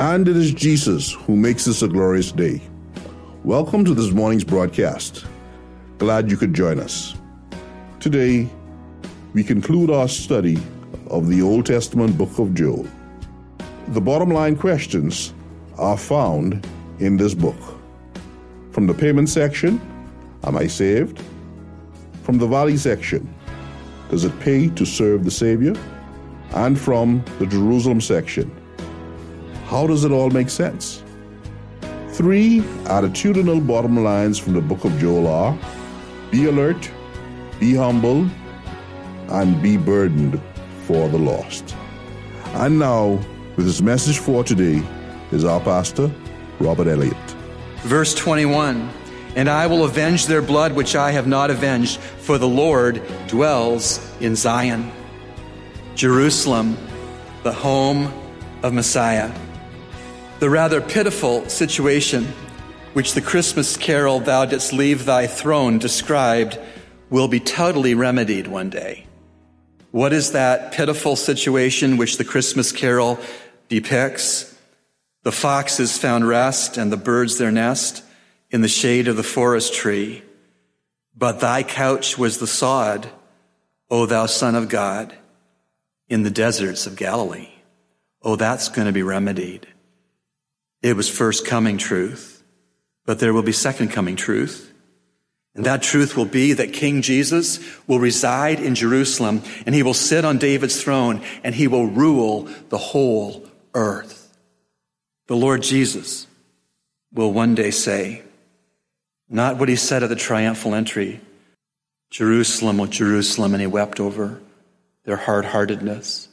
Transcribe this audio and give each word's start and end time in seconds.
And 0.00 0.26
it 0.28 0.34
is 0.34 0.54
Jesus 0.54 1.12
who 1.12 1.36
makes 1.36 1.66
this 1.66 1.82
a 1.82 1.88
glorious 1.88 2.32
day. 2.32 2.62
Welcome 3.44 3.84
to 3.84 3.92
this 3.92 4.12
morning's 4.12 4.44
broadcast. 4.44 5.26
Glad 5.98 6.30
you 6.30 6.38
could 6.38 6.54
join 6.54 6.80
us. 6.80 7.14
Today, 8.00 8.48
we 9.34 9.44
conclude 9.44 9.90
our 9.90 10.08
study 10.08 10.56
of 11.08 11.28
the 11.28 11.42
Old 11.42 11.66
Testament 11.66 12.16
book 12.16 12.38
of 12.38 12.54
Joel. 12.54 12.88
The 13.88 14.00
bottom 14.00 14.30
line 14.30 14.56
questions 14.56 15.34
are 15.76 15.98
found 15.98 16.66
in 16.98 17.18
this 17.18 17.34
book. 17.34 17.60
From 18.70 18.86
the 18.86 18.94
payment 18.94 19.28
section, 19.28 19.78
Am 20.44 20.56
I 20.56 20.66
saved? 20.66 21.22
From 22.22 22.38
the 22.38 22.46
valley 22.46 22.78
section, 22.78 23.28
Does 24.08 24.24
it 24.24 24.40
pay 24.40 24.70
to 24.70 24.86
serve 24.86 25.26
the 25.26 25.30
Savior? 25.30 25.74
And 26.52 26.80
from 26.80 27.22
the 27.38 27.44
Jerusalem 27.44 28.00
section, 28.00 28.50
How 29.70 29.86
does 29.86 30.04
it 30.04 30.10
all 30.10 30.30
make 30.30 30.50
sense? 30.50 31.00
Three 32.08 32.58
attitudinal 32.86 33.64
bottom 33.64 34.02
lines 34.02 34.36
from 34.36 34.54
the 34.54 34.60
book 34.60 34.84
of 34.84 34.98
Joel 34.98 35.28
are 35.28 35.56
Be 36.32 36.46
alert, 36.46 36.90
be 37.60 37.76
humble, 37.76 38.28
and 39.28 39.62
be 39.62 39.76
burdened 39.76 40.42
for 40.86 41.08
the 41.08 41.18
lost. 41.18 41.76
And 42.46 42.80
now, 42.80 43.20
with 43.54 43.66
his 43.66 43.80
message 43.80 44.18
for 44.18 44.42
today, 44.42 44.82
is 45.30 45.44
our 45.44 45.60
pastor, 45.60 46.10
Robert 46.58 46.88
Elliott. 46.88 47.30
Verse 47.82 48.12
21 48.12 48.90
And 49.36 49.48
I 49.48 49.68
will 49.68 49.84
avenge 49.84 50.26
their 50.26 50.42
blood 50.42 50.72
which 50.72 50.96
I 50.96 51.12
have 51.12 51.28
not 51.28 51.48
avenged, 51.48 52.00
for 52.00 52.38
the 52.38 52.48
Lord 52.48 53.00
dwells 53.28 54.00
in 54.20 54.34
Zion. 54.34 54.90
Jerusalem, 55.94 56.76
the 57.44 57.52
home 57.52 58.12
of 58.64 58.72
Messiah. 58.72 59.30
The 60.40 60.48
rather 60.48 60.80
pitiful 60.80 61.46
situation 61.50 62.24
which 62.94 63.12
the 63.12 63.20
Christmas 63.20 63.76
carol 63.76 64.20
Thou 64.20 64.46
Didst 64.46 64.72
Leave 64.72 65.04
Thy 65.04 65.26
Throne 65.26 65.78
described 65.78 66.58
will 67.10 67.28
be 67.28 67.40
totally 67.40 67.94
remedied 67.94 68.46
one 68.46 68.70
day. 68.70 69.06
What 69.90 70.14
is 70.14 70.32
that 70.32 70.72
pitiful 70.72 71.16
situation 71.16 71.98
which 71.98 72.16
the 72.16 72.24
Christmas 72.24 72.72
carol 72.72 73.18
depicts? 73.68 74.56
The 75.24 75.30
foxes 75.30 75.98
found 75.98 76.26
rest 76.26 76.78
and 76.78 76.90
the 76.90 76.96
birds 76.96 77.36
their 77.36 77.52
nest 77.52 78.02
in 78.50 78.62
the 78.62 78.68
shade 78.68 79.08
of 79.08 79.18
the 79.18 79.22
forest 79.22 79.74
tree. 79.74 80.22
But 81.14 81.40
thy 81.40 81.62
couch 81.62 82.16
was 82.16 82.38
the 82.38 82.46
sod, 82.46 83.10
O 83.90 84.06
thou 84.06 84.24
son 84.24 84.54
of 84.54 84.70
God, 84.70 85.14
in 86.08 86.22
the 86.22 86.30
deserts 86.30 86.86
of 86.86 86.96
Galilee. 86.96 87.50
Oh, 88.22 88.36
that's 88.36 88.70
going 88.70 88.86
to 88.86 88.92
be 88.92 89.02
remedied. 89.02 89.66
It 90.82 90.96
was 90.96 91.08
first 91.08 91.46
coming 91.46 91.78
truth, 91.78 92.42
but 93.04 93.18
there 93.18 93.32
will 93.32 93.42
be 93.42 93.52
second 93.52 93.88
coming 93.88 94.16
truth. 94.16 94.72
And 95.54 95.66
that 95.66 95.82
truth 95.82 96.16
will 96.16 96.26
be 96.26 96.52
that 96.52 96.72
King 96.72 97.02
Jesus 97.02 97.58
will 97.86 97.98
reside 97.98 98.60
in 98.60 98.74
Jerusalem 98.74 99.42
and 99.66 99.74
he 99.74 99.82
will 99.82 99.94
sit 99.94 100.24
on 100.24 100.38
David's 100.38 100.80
throne 100.80 101.22
and 101.42 101.54
he 101.54 101.66
will 101.66 101.86
rule 101.86 102.48
the 102.68 102.78
whole 102.78 103.44
earth. 103.74 104.36
The 105.26 105.36
Lord 105.36 105.62
Jesus 105.62 106.26
will 107.12 107.32
one 107.32 107.54
day 107.54 107.72
say, 107.72 108.22
not 109.28 109.58
what 109.58 109.68
he 109.68 109.76
said 109.76 110.02
at 110.02 110.08
the 110.08 110.16
triumphal 110.16 110.74
entry, 110.74 111.20
Jerusalem, 112.10 112.80
oh 112.80 112.86
Jerusalem, 112.86 113.54
and 113.54 113.60
he 113.60 113.66
wept 113.66 114.00
over 114.00 114.40
their 115.04 115.16
hard 115.16 115.44
heartedness. 115.44 116.28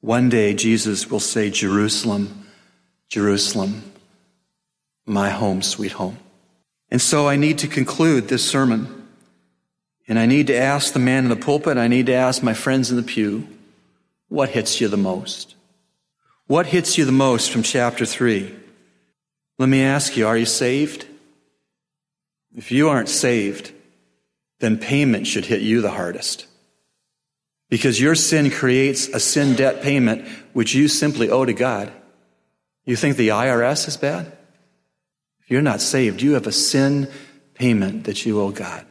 One 0.00 0.28
day 0.28 0.54
Jesus 0.54 1.10
will 1.10 1.20
say, 1.20 1.50
Jerusalem, 1.50 2.47
Jerusalem, 3.08 3.92
my 5.06 5.30
home, 5.30 5.62
sweet 5.62 5.92
home. 5.92 6.18
And 6.90 7.00
so 7.00 7.28
I 7.28 7.36
need 7.36 7.58
to 7.58 7.68
conclude 7.68 8.28
this 8.28 8.48
sermon. 8.48 9.08
And 10.06 10.18
I 10.18 10.26
need 10.26 10.46
to 10.46 10.56
ask 10.56 10.92
the 10.92 10.98
man 10.98 11.24
in 11.24 11.30
the 11.30 11.36
pulpit, 11.36 11.76
I 11.76 11.88
need 11.88 12.06
to 12.06 12.14
ask 12.14 12.42
my 12.42 12.54
friends 12.54 12.90
in 12.90 12.96
the 12.96 13.02
pew, 13.02 13.46
what 14.28 14.50
hits 14.50 14.80
you 14.80 14.88
the 14.88 14.96
most? 14.96 15.54
What 16.46 16.66
hits 16.66 16.96
you 16.96 17.04
the 17.04 17.12
most 17.12 17.50
from 17.50 17.62
chapter 17.62 18.06
3? 18.06 18.54
Let 19.58 19.68
me 19.68 19.82
ask 19.82 20.16
you, 20.16 20.26
are 20.26 20.36
you 20.36 20.46
saved? 20.46 21.06
If 22.54 22.72
you 22.72 22.88
aren't 22.88 23.08
saved, 23.08 23.72
then 24.60 24.78
payment 24.78 25.26
should 25.26 25.46
hit 25.46 25.60
you 25.60 25.80
the 25.80 25.90
hardest. 25.90 26.46
Because 27.68 28.00
your 28.00 28.14
sin 28.14 28.50
creates 28.50 29.08
a 29.08 29.20
sin 29.20 29.54
debt 29.54 29.82
payment 29.82 30.26
which 30.54 30.74
you 30.74 30.88
simply 30.88 31.28
owe 31.28 31.44
to 31.44 31.52
God. 31.52 31.92
You 32.88 32.96
think 32.96 33.18
the 33.18 33.28
IRS 33.28 33.86
is 33.86 33.98
bad? 33.98 34.32
If 35.42 35.50
you're 35.50 35.60
not 35.60 35.82
saved, 35.82 36.22
you 36.22 36.32
have 36.32 36.46
a 36.46 36.52
sin 36.52 37.10
payment 37.52 38.04
that 38.04 38.24
you 38.24 38.40
owe 38.40 38.50
God. 38.50 38.86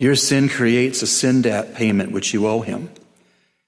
Your 0.00 0.16
sin 0.16 0.48
creates 0.48 1.00
a 1.00 1.06
sin 1.06 1.40
debt 1.40 1.76
payment 1.76 2.10
which 2.10 2.34
you 2.34 2.48
owe 2.48 2.62
Him. 2.62 2.90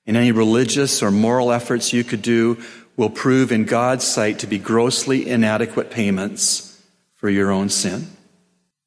And 0.04 0.16
any 0.16 0.32
religious 0.32 1.00
or 1.00 1.12
moral 1.12 1.52
efforts 1.52 1.92
you 1.92 2.02
could 2.02 2.22
do 2.22 2.60
will 2.96 3.08
prove 3.08 3.52
in 3.52 3.66
God's 3.66 4.04
sight 4.04 4.40
to 4.40 4.48
be 4.48 4.58
grossly 4.58 5.28
inadequate 5.28 5.92
payments 5.92 6.82
for 7.14 7.30
your 7.30 7.52
own 7.52 7.68
sin. 7.68 8.08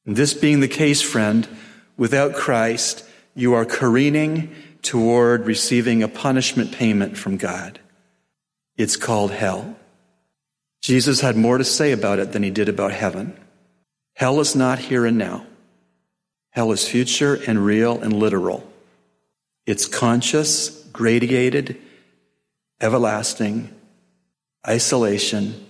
And 0.05 0.17
this 0.17 0.33
being 0.33 0.59
the 0.59 0.67
case, 0.67 1.01
friend, 1.01 1.47
without 1.95 2.35
Christ, 2.35 3.05
you 3.33 3.53
are 3.53 3.63
careening 3.63 4.53
toward 4.81 5.45
receiving 5.45 6.03
a 6.03 6.09
punishment 6.09 6.73
payment 6.73 7.17
from 7.17 7.37
God. 7.37 7.79
It's 8.75 8.97
called 8.97 9.31
hell. 9.31 9.77
Jesus 10.81 11.21
had 11.21 11.35
more 11.35 11.57
to 11.57 11.63
say 11.63 11.91
about 11.91 12.19
it 12.19 12.31
than 12.31 12.43
he 12.43 12.49
did 12.49 12.69
about 12.69 12.91
heaven. 12.91 13.37
Hell 14.15 14.39
is 14.39 14.55
not 14.55 14.79
here 14.79 15.05
and 15.05 15.17
now. 15.17 15.45
Hell 16.51 16.71
is 16.71 16.87
future 16.87 17.39
and 17.47 17.65
real 17.65 17.99
and 18.01 18.13
literal. 18.13 18.67
It's 19.65 19.87
conscious, 19.87 20.83
gradated, 20.87 21.77
everlasting, 22.81 23.73
isolation, 24.67 25.67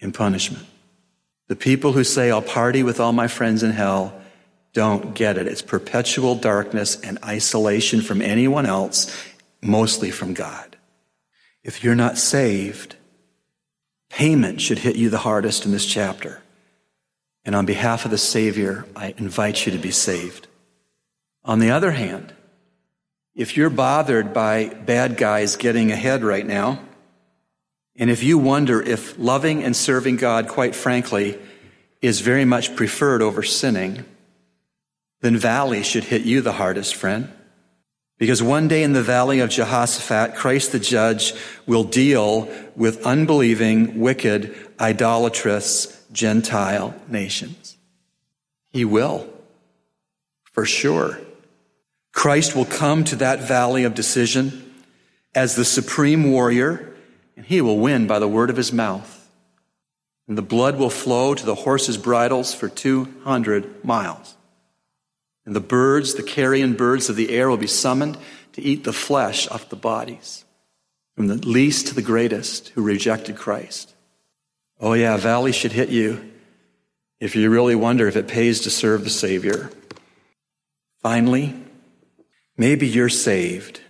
and 0.00 0.14
punishment. 0.14 0.66
The 1.48 1.56
people 1.56 1.92
who 1.92 2.04
say, 2.04 2.30
I'll 2.30 2.42
party 2.42 2.82
with 2.82 3.00
all 3.00 3.12
my 3.12 3.26
friends 3.26 3.62
in 3.62 3.72
hell, 3.72 4.14
don't 4.74 5.14
get 5.14 5.38
it. 5.38 5.46
It's 5.46 5.62
perpetual 5.62 6.34
darkness 6.34 7.00
and 7.00 7.18
isolation 7.24 8.02
from 8.02 8.22
anyone 8.22 8.66
else, 8.66 9.14
mostly 9.62 10.10
from 10.10 10.34
God. 10.34 10.76
If 11.64 11.82
you're 11.82 11.94
not 11.94 12.18
saved, 12.18 12.96
Payment 14.08 14.60
should 14.60 14.78
hit 14.78 14.96
you 14.96 15.10
the 15.10 15.18
hardest 15.18 15.64
in 15.64 15.72
this 15.72 15.86
chapter. 15.86 16.42
And 17.44 17.54
on 17.54 17.66
behalf 17.66 18.04
of 18.04 18.10
the 18.10 18.18
Savior, 18.18 18.84
I 18.96 19.14
invite 19.16 19.64
you 19.64 19.72
to 19.72 19.78
be 19.78 19.90
saved. 19.90 20.46
On 21.44 21.60
the 21.60 21.70
other 21.70 21.92
hand, 21.92 22.34
if 23.34 23.56
you're 23.56 23.70
bothered 23.70 24.34
by 24.34 24.68
bad 24.68 25.16
guys 25.16 25.56
getting 25.56 25.92
ahead 25.92 26.24
right 26.24 26.46
now, 26.46 26.80
and 27.96 28.10
if 28.10 28.22
you 28.22 28.38
wonder 28.38 28.80
if 28.80 29.18
loving 29.18 29.62
and 29.62 29.76
serving 29.76 30.16
God, 30.16 30.48
quite 30.48 30.74
frankly, 30.74 31.38
is 32.00 32.20
very 32.20 32.44
much 32.44 32.76
preferred 32.76 33.22
over 33.22 33.42
sinning, 33.42 34.04
then 35.20 35.36
valley 35.36 35.82
should 35.82 36.04
hit 36.04 36.22
you 36.22 36.40
the 36.40 36.52
hardest, 36.52 36.94
friend. 36.94 37.32
Because 38.18 38.42
one 38.42 38.66
day 38.66 38.82
in 38.82 38.92
the 38.92 39.02
valley 39.02 39.38
of 39.38 39.48
Jehoshaphat, 39.48 40.34
Christ 40.34 40.72
the 40.72 40.80
judge 40.80 41.32
will 41.66 41.84
deal 41.84 42.48
with 42.74 43.06
unbelieving, 43.06 44.00
wicked, 44.00 44.54
idolatrous 44.80 46.04
Gentile 46.12 46.94
nations. 47.06 47.76
He 48.70 48.84
will. 48.84 49.28
For 50.52 50.64
sure. 50.64 51.20
Christ 52.12 52.56
will 52.56 52.64
come 52.64 53.04
to 53.04 53.16
that 53.16 53.40
valley 53.40 53.84
of 53.84 53.94
decision 53.94 54.74
as 55.34 55.54
the 55.54 55.64
supreme 55.64 56.32
warrior, 56.32 56.92
and 57.36 57.46
he 57.46 57.60
will 57.60 57.78
win 57.78 58.08
by 58.08 58.18
the 58.18 58.26
word 58.26 58.50
of 58.50 58.56
his 58.56 58.72
mouth. 58.72 59.14
And 60.26 60.36
the 60.36 60.42
blood 60.42 60.76
will 60.76 60.90
flow 60.90 61.34
to 61.34 61.46
the 61.46 61.54
horses' 61.54 61.96
bridles 61.96 62.52
for 62.52 62.68
200 62.68 63.84
miles. 63.84 64.34
And 65.48 65.56
the 65.56 65.60
birds, 65.60 66.12
the 66.12 66.22
carrion 66.22 66.74
birds 66.74 67.08
of 67.08 67.16
the 67.16 67.30
air, 67.30 67.48
will 67.48 67.56
be 67.56 67.66
summoned 67.66 68.18
to 68.52 68.60
eat 68.60 68.84
the 68.84 68.92
flesh 68.92 69.48
off 69.48 69.70
the 69.70 69.76
bodies, 69.76 70.44
from 71.16 71.28
the 71.28 71.36
least 71.36 71.86
to 71.86 71.94
the 71.94 72.02
greatest 72.02 72.68
who 72.74 72.82
rejected 72.82 73.38
Christ. 73.38 73.94
Oh, 74.78 74.92
yeah, 74.92 75.16
valley 75.16 75.52
should 75.52 75.72
hit 75.72 75.88
you 75.88 76.32
if 77.18 77.34
you 77.34 77.48
really 77.48 77.74
wonder 77.74 78.06
if 78.06 78.14
it 78.14 78.28
pays 78.28 78.60
to 78.60 78.70
serve 78.70 79.04
the 79.04 79.08
Savior. 79.08 79.70
Finally, 81.00 81.54
maybe 82.58 82.86
you're 82.86 83.08
saved. 83.08 83.80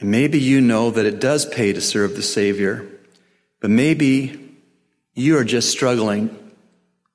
And 0.00 0.10
maybe 0.10 0.40
you 0.40 0.60
know 0.60 0.90
that 0.90 1.06
it 1.06 1.20
does 1.20 1.46
pay 1.46 1.72
to 1.72 1.80
serve 1.80 2.16
the 2.16 2.22
Savior. 2.22 2.84
But 3.60 3.70
maybe 3.70 4.56
you 5.14 5.38
are 5.38 5.44
just 5.44 5.70
struggling 5.70 6.36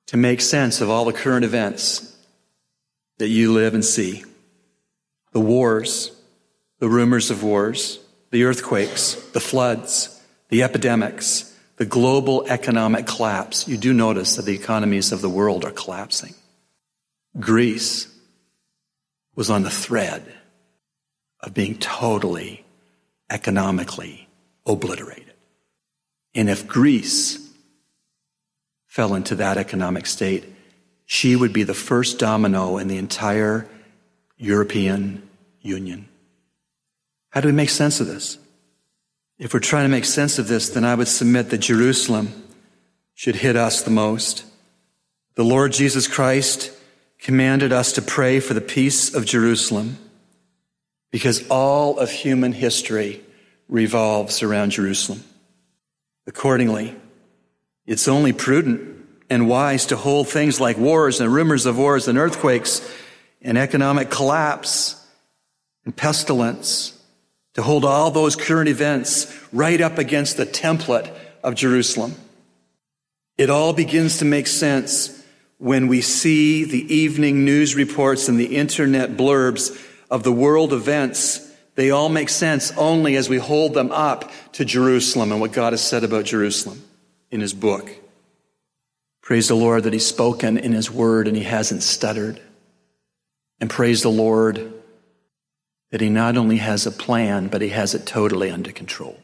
to 0.06 0.16
make 0.16 0.40
sense 0.40 0.80
of 0.80 0.88
all 0.88 1.04
the 1.04 1.12
current 1.12 1.44
events 1.44 2.12
that 3.18 3.28
you 3.28 3.52
live 3.52 3.74
and 3.74 3.84
see 3.84 4.24
the 5.32 5.40
wars, 5.40 6.12
the 6.78 6.88
rumors 6.88 7.30
of 7.30 7.42
wars, 7.42 8.00
the 8.30 8.44
earthquakes, 8.44 9.14
the 9.32 9.40
floods, 9.40 10.22
the 10.48 10.62
epidemics, 10.62 11.56
the 11.76 11.84
global 11.84 12.46
economic 12.48 13.06
collapse. 13.06 13.66
You 13.66 13.76
do 13.76 13.92
notice 13.92 14.36
that 14.36 14.44
the 14.44 14.54
economies 14.54 15.12
of 15.12 15.20
the 15.20 15.28
world 15.28 15.64
are 15.64 15.70
collapsing. 15.70 16.34
Greece 17.38 18.08
was 19.34 19.50
on 19.50 19.62
the 19.62 19.70
thread 19.70 20.22
of 21.40 21.54
being 21.54 21.76
totally 21.78 22.64
economically 23.30 24.28
obliterated. 24.66 25.34
And 26.34 26.48
if 26.48 26.66
Greece 26.66 27.38
fell 28.86 29.14
into 29.14 29.34
that 29.36 29.58
economic 29.58 30.06
state, 30.06 30.44
she 31.06 31.36
would 31.36 31.52
be 31.52 31.62
the 31.62 31.74
first 31.74 32.18
domino 32.18 32.78
in 32.78 32.88
the 32.88 32.96
entire 32.96 33.68
European 34.36 35.28
Union. 35.60 36.08
How 37.30 37.40
do 37.40 37.48
we 37.48 37.52
make 37.52 37.70
sense 37.70 38.00
of 38.00 38.06
this? 38.06 38.38
If 39.38 39.52
we're 39.52 39.60
trying 39.60 39.84
to 39.84 39.90
make 39.90 40.04
sense 40.04 40.38
of 40.38 40.48
this, 40.48 40.68
then 40.68 40.84
I 40.84 40.94
would 40.94 41.08
submit 41.08 41.50
that 41.50 41.58
Jerusalem 41.58 42.44
should 43.14 43.36
hit 43.36 43.56
us 43.56 43.82
the 43.82 43.90
most. 43.90 44.44
The 45.34 45.44
Lord 45.44 45.72
Jesus 45.72 46.06
Christ 46.06 46.72
commanded 47.18 47.72
us 47.72 47.92
to 47.92 48.02
pray 48.02 48.38
for 48.38 48.54
the 48.54 48.60
peace 48.60 49.14
of 49.14 49.24
Jerusalem 49.24 49.98
because 51.10 51.48
all 51.48 51.98
of 51.98 52.10
human 52.10 52.52
history 52.52 53.22
revolves 53.68 54.42
around 54.42 54.70
Jerusalem. 54.70 55.24
Accordingly, 56.26 56.94
it's 57.86 58.08
only 58.08 58.32
prudent 58.32 58.93
and 59.30 59.48
wise 59.48 59.86
to 59.86 59.96
hold 59.96 60.28
things 60.28 60.60
like 60.60 60.76
wars 60.76 61.20
and 61.20 61.32
rumors 61.32 61.66
of 61.66 61.78
wars 61.78 62.08
and 62.08 62.18
earthquakes 62.18 62.86
and 63.42 63.58
economic 63.58 64.10
collapse 64.10 65.04
and 65.84 65.94
pestilence 65.94 66.98
to 67.54 67.62
hold 67.62 67.84
all 67.84 68.10
those 68.10 68.36
current 68.36 68.68
events 68.68 69.32
right 69.52 69.80
up 69.80 69.98
against 69.98 70.36
the 70.36 70.46
template 70.46 71.10
of 71.42 71.54
Jerusalem. 71.54 72.14
It 73.36 73.50
all 73.50 73.72
begins 73.72 74.18
to 74.18 74.24
make 74.24 74.46
sense 74.46 75.22
when 75.58 75.88
we 75.88 76.00
see 76.00 76.64
the 76.64 76.94
evening 76.94 77.44
news 77.44 77.74
reports 77.74 78.28
and 78.28 78.38
the 78.38 78.56
internet 78.56 79.16
blurbs 79.16 79.80
of 80.10 80.22
the 80.22 80.32
world 80.32 80.72
events. 80.72 81.40
They 81.74 81.90
all 81.90 82.08
make 82.08 82.28
sense 82.28 82.72
only 82.76 83.16
as 83.16 83.28
we 83.28 83.38
hold 83.38 83.74
them 83.74 83.90
up 83.90 84.30
to 84.52 84.64
Jerusalem 84.64 85.32
and 85.32 85.40
what 85.40 85.52
God 85.52 85.72
has 85.72 85.82
said 85.82 86.04
about 86.04 86.24
Jerusalem 86.24 86.82
in 87.30 87.40
His 87.40 87.54
book. 87.54 87.90
Praise 89.24 89.48
the 89.48 89.56
Lord 89.56 89.82
that 89.82 89.92
He's 89.92 90.06
spoken 90.06 90.56
in 90.56 90.72
His 90.72 90.90
word 90.90 91.26
and 91.26 91.36
He 91.36 91.42
hasn't 91.44 91.82
stuttered. 91.82 92.40
And 93.58 93.70
praise 93.70 94.02
the 94.02 94.10
Lord 94.10 94.72
that 95.90 96.00
he 96.00 96.08
not 96.08 96.36
only 96.36 96.56
has 96.56 96.86
a 96.86 96.90
plan, 96.90 97.46
but 97.46 97.62
he 97.62 97.68
has 97.68 97.94
it 97.94 98.04
totally 98.04 98.50
under 98.50 98.72
control. 98.72 99.18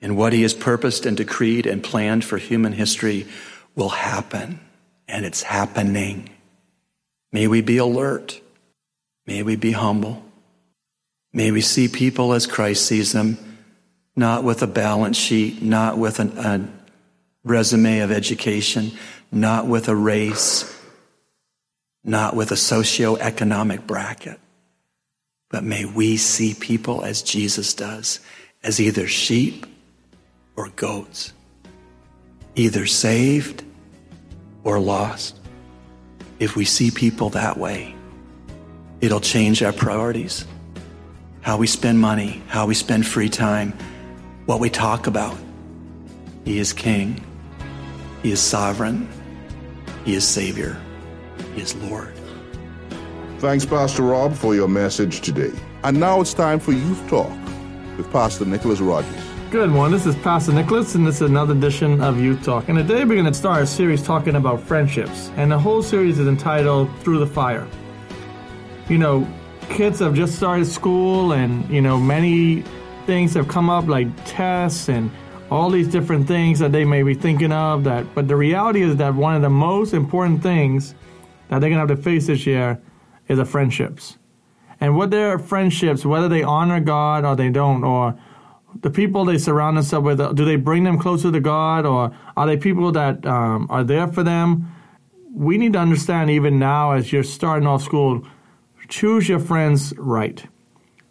And 0.00 0.16
what 0.16 0.32
he 0.34 0.42
has 0.42 0.52
purposed 0.52 1.06
and 1.06 1.16
decreed 1.16 1.66
and 1.66 1.82
planned 1.82 2.24
for 2.24 2.36
human 2.36 2.72
history 2.72 3.26
will 3.74 3.88
happen, 3.88 4.60
and 5.08 5.24
it's 5.24 5.42
happening. 5.42 6.28
May 7.32 7.48
we 7.48 7.62
be 7.62 7.78
alert. 7.78 8.40
May 9.26 9.42
we 9.42 9.56
be 9.56 9.72
humble. 9.72 10.22
May 11.32 11.50
we 11.50 11.62
see 11.62 11.88
people 11.88 12.34
as 12.34 12.46
Christ 12.46 12.84
sees 12.84 13.12
them, 13.12 13.38
not 14.14 14.44
with 14.44 14.62
a 14.62 14.66
balance 14.66 15.16
sheet, 15.16 15.62
not 15.62 15.96
with 15.96 16.20
an, 16.20 16.36
a 16.38 16.68
resume 17.44 18.00
of 18.00 18.10
education, 18.10 18.92
not 19.30 19.66
with 19.66 19.88
a 19.88 19.96
race, 19.96 20.74
not 22.04 22.34
with 22.34 22.50
a 22.50 22.56
socioeconomic 22.56 23.86
bracket 23.86 24.38
but 25.50 25.64
may 25.64 25.84
we 25.84 26.16
see 26.16 26.54
people 26.54 27.02
as 27.02 27.22
Jesus 27.22 27.74
does, 27.74 28.20
as 28.62 28.80
either 28.80 29.06
sheep 29.06 29.66
or 30.56 30.68
goats, 30.70 31.32
either 32.54 32.86
saved 32.86 33.64
or 34.64 34.78
lost. 34.78 35.38
If 36.38 36.54
we 36.54 36.64
see 36.64 36.90
people 36.90 37.30
that 37.30 37.56
way, 37.56 37.94
it'll 39.00 39.20
change 39.20 39.62
our 39.62 39.72
priorities, 39.72 40.46
how 41.40 41.56
we 41.56 41.66
spend 41.66 41.98
money, 41.98 42.42
how 42.48 42.66
we 42.66 42.74
spend 42.74 43.06
free 43.06 43.30
time, 43.30 43.72
what 44.44 44.60
we 44.60 44.68
talk 44.68 45.06
about. 45.06 45.36
He 46.44 46.58
is 46.58 46.72
King, 46.72 47.24
He 48.22 48.32
is 48.32 48.40
sovereign, 48.40 49.08
He 50.04 50.14
is 50.14 50.26
Savior, 50.26 50.76
He 51.54 51.60
is 51.60 51.76
Lord. 51.76 52.12
Thanks, 53.38 53.64
Pastor 53.64 54.02
Rob, 54.02 54.34
for 54.34 54.56
your 54.56 54.66
message 54.66 55.20
today. 55.20 55.52
And 55.84 56.00
now 56.00 56.20
it's 56.20 56.34
time 56.34 56.58
for 56.58 56.72
Youth 56.72 57.08
Talk 57.08 57.30
with 57.96 58.10
Pastor 58.10 58.44
Nicholas 58.44 58.80
Rogers. 58.80 59.24
Good 59.52 59.70
one. 59.72 59.92
This 59.92 60.04
is 60.04 60.16
Pastor 60.16 60.52
Nicholas, 60.52 60.96
and 60.96 61.06
this 61.06 61.16
is 61.16 61.30
another 61.30 61.54
edition 61.54 62.00
of 62.00 62.20
Youth 62.20 62.42
Talk. 62.42 62.68
And 62.68 62.76
today 62.76 63.04
we're 63.04 63.14
going 63.14 63.24
to 63.26 63.34
start 63.34 63.62
a 63.62 63.66
series 63.66 64.02
talking 64.02 64.34
about 64.34 64.60
friendships. 64.60 65.30
And 65.36 65.52
the 65.52 65.58
whole 65.58 65.82
series 65.82 66.18
is 66.18 66.26
entitled 66.26 66.90
Through 67.00 67.20
the 67.20 67.26
Fire. 67.26 67.68
You 68.88 68.98
know, 68.98 69.28
kids 69.68 70.00
have 70.00 70.14
just 70.14 70.34
started 70.34 70.66
school, 70.66 71.32
and, 71.32 71.70
you 71.70 71.80
know, 71.80 71.98
many 71.98 72.64
things 73.06 73.32
have 73.34 73.46
come 73.46 73.70
up 73.70 73.86
like 73.86 74.08
tests 74.26 74.88
and 74.88 75.08
all 75.50 75.70
these 75.70 75.88
different 75.88 76.26
things 76.26 76.58
that 76.58 76.72
they 76.72 76.84
may 76.84 77.02
be 77.02 77.14
thinking 77.14 77.52
of 77.52 77.84
that 77.84 78.14
but 78.14 78.28
the 78.28 78.36
reality 78.36 78.82
is 78.82 78.96
that 78.96 79.14
one 79.14 79.34
of 79.34 79.42
the 79.42 79.50
most 79.50 79.94
important 79.94 80.42
things 80.42 80.94
that 81.48 81.60
they're 81.60 81.70
going 81.70 81.86
to 81.86 81.88
have 81.88 81.96
to 81.96 82.02
face 82.02 82.26
this 82.26 82.46
year 82.46 82.80
is 83.28 83.38
the 83.38 83.44
friendships. 83.44 84.18
And 84.80 84.96
what 84.96 85.10
their 85.10 85.38
friendships, 85.38 86.04
whether 86.04 86.28
they 86.28 86.42
honor 86.42 86.80
God 86.80 87.24
or 87.24 87.36
they 87.36 87.50
don't, 87.50 87.84
or 87.84 88.18
the 88.80 88.90
people 88.90 89.24
they 89.24 89.38
surround 89.38 89.76
themselves 89.76 90.04
with, 90.04 90.36
do 90.36 90.44
they 90.44 90.56
bring 90.56 90.84
them 90.84 90.98
closer 90.98 91.32
to 91.32 91.40
God, 91.40 91.84
or 91.84 92.14
are 92.36 92.46
they 92.46 92.56
people 92.56 92.92
that 92.92 93.24
um, 93.26 93.66
are 93.70 93.82
there 93.82 94.06
for 94.06 94.22
them? 94.22 94.72
We 95.32 95.58
need 95.58 95.72
to 95.72 95.78
understand, 95.78 96.30
even 96.30 96.58
now, 96.58 96.92
as 96.92 97.12
you're 97.12 97.24
starting 97.24 97.66
off 97.66 97.82
school, 97.82 98.26
choose 98.88 99.28
your 99.28 99.40
friends 99.40 99.92
right. 99.96 100.44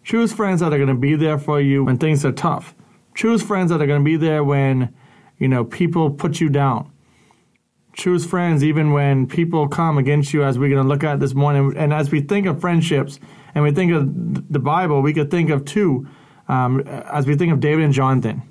Choose 0.03 0.31
friends 0.31 0.61
that 0.61 0.73
are 0.73 0.77
going 0.77 0.87
to 0.87 0.95
be 0.95 1.15
there 1.15 1.37
for 1.37 1.59
you 1.59 1.83
when 1.83 1.97
things 1.97 2.23
are 2.23 2.31
tough. 2.31 2.73
Choose 3.17 3.41
friends 3.41 3.71
that 3.71 3.81
are 3.81 3.87
going 3.87 4.01
to 4.01 4.05
be 4.05 4.15
there 4.15 4.43
when, 4.43 4.93
you 5.39 5.47
know, 5.47 5.65
people 5.65 6.11
put 6.11 6.39
you 6.39 6.49
down 6.49 6.91
choose 7.97 8.25
friends 8.25 8.63
even 8.63 8.91
when 8.91 9.27
people 9.27 9.67
come 9.67 9.97
against 9.97 10.31
you, 10.31 10.43
as 10.43 10.57
we're 10.57 10.69
going 10.69 10.81
to 10.81 10.87
look 10.87 11.03
at 11.03 11.19
this 11.19 11.33
morning. 11.33 11.73
And 11.75 11.91
as 11.91 12.11
we 12.11 12.21
think 12.21 12.45
of 12.45 12.61
friendships 12.61 13.19
and 13.53 13.63
we 13.63 13.71
think 13.71 13.91
of 13.91 14.51
the 14.51 14.59
Bible, 14.59 15.01
we 15.01 15.13
could 15.13 15.31
think 15.31 15.49
of 15.49 15.65
two. 15.65 16.07
Um, 16.47 16.81
as 16.81 17.25
we 17.25 17.35
think 17.35 17.51
of 17.51 17.59
David 17.59 17.83
and 17.83 17.93
Jonathan, 17.93 18.43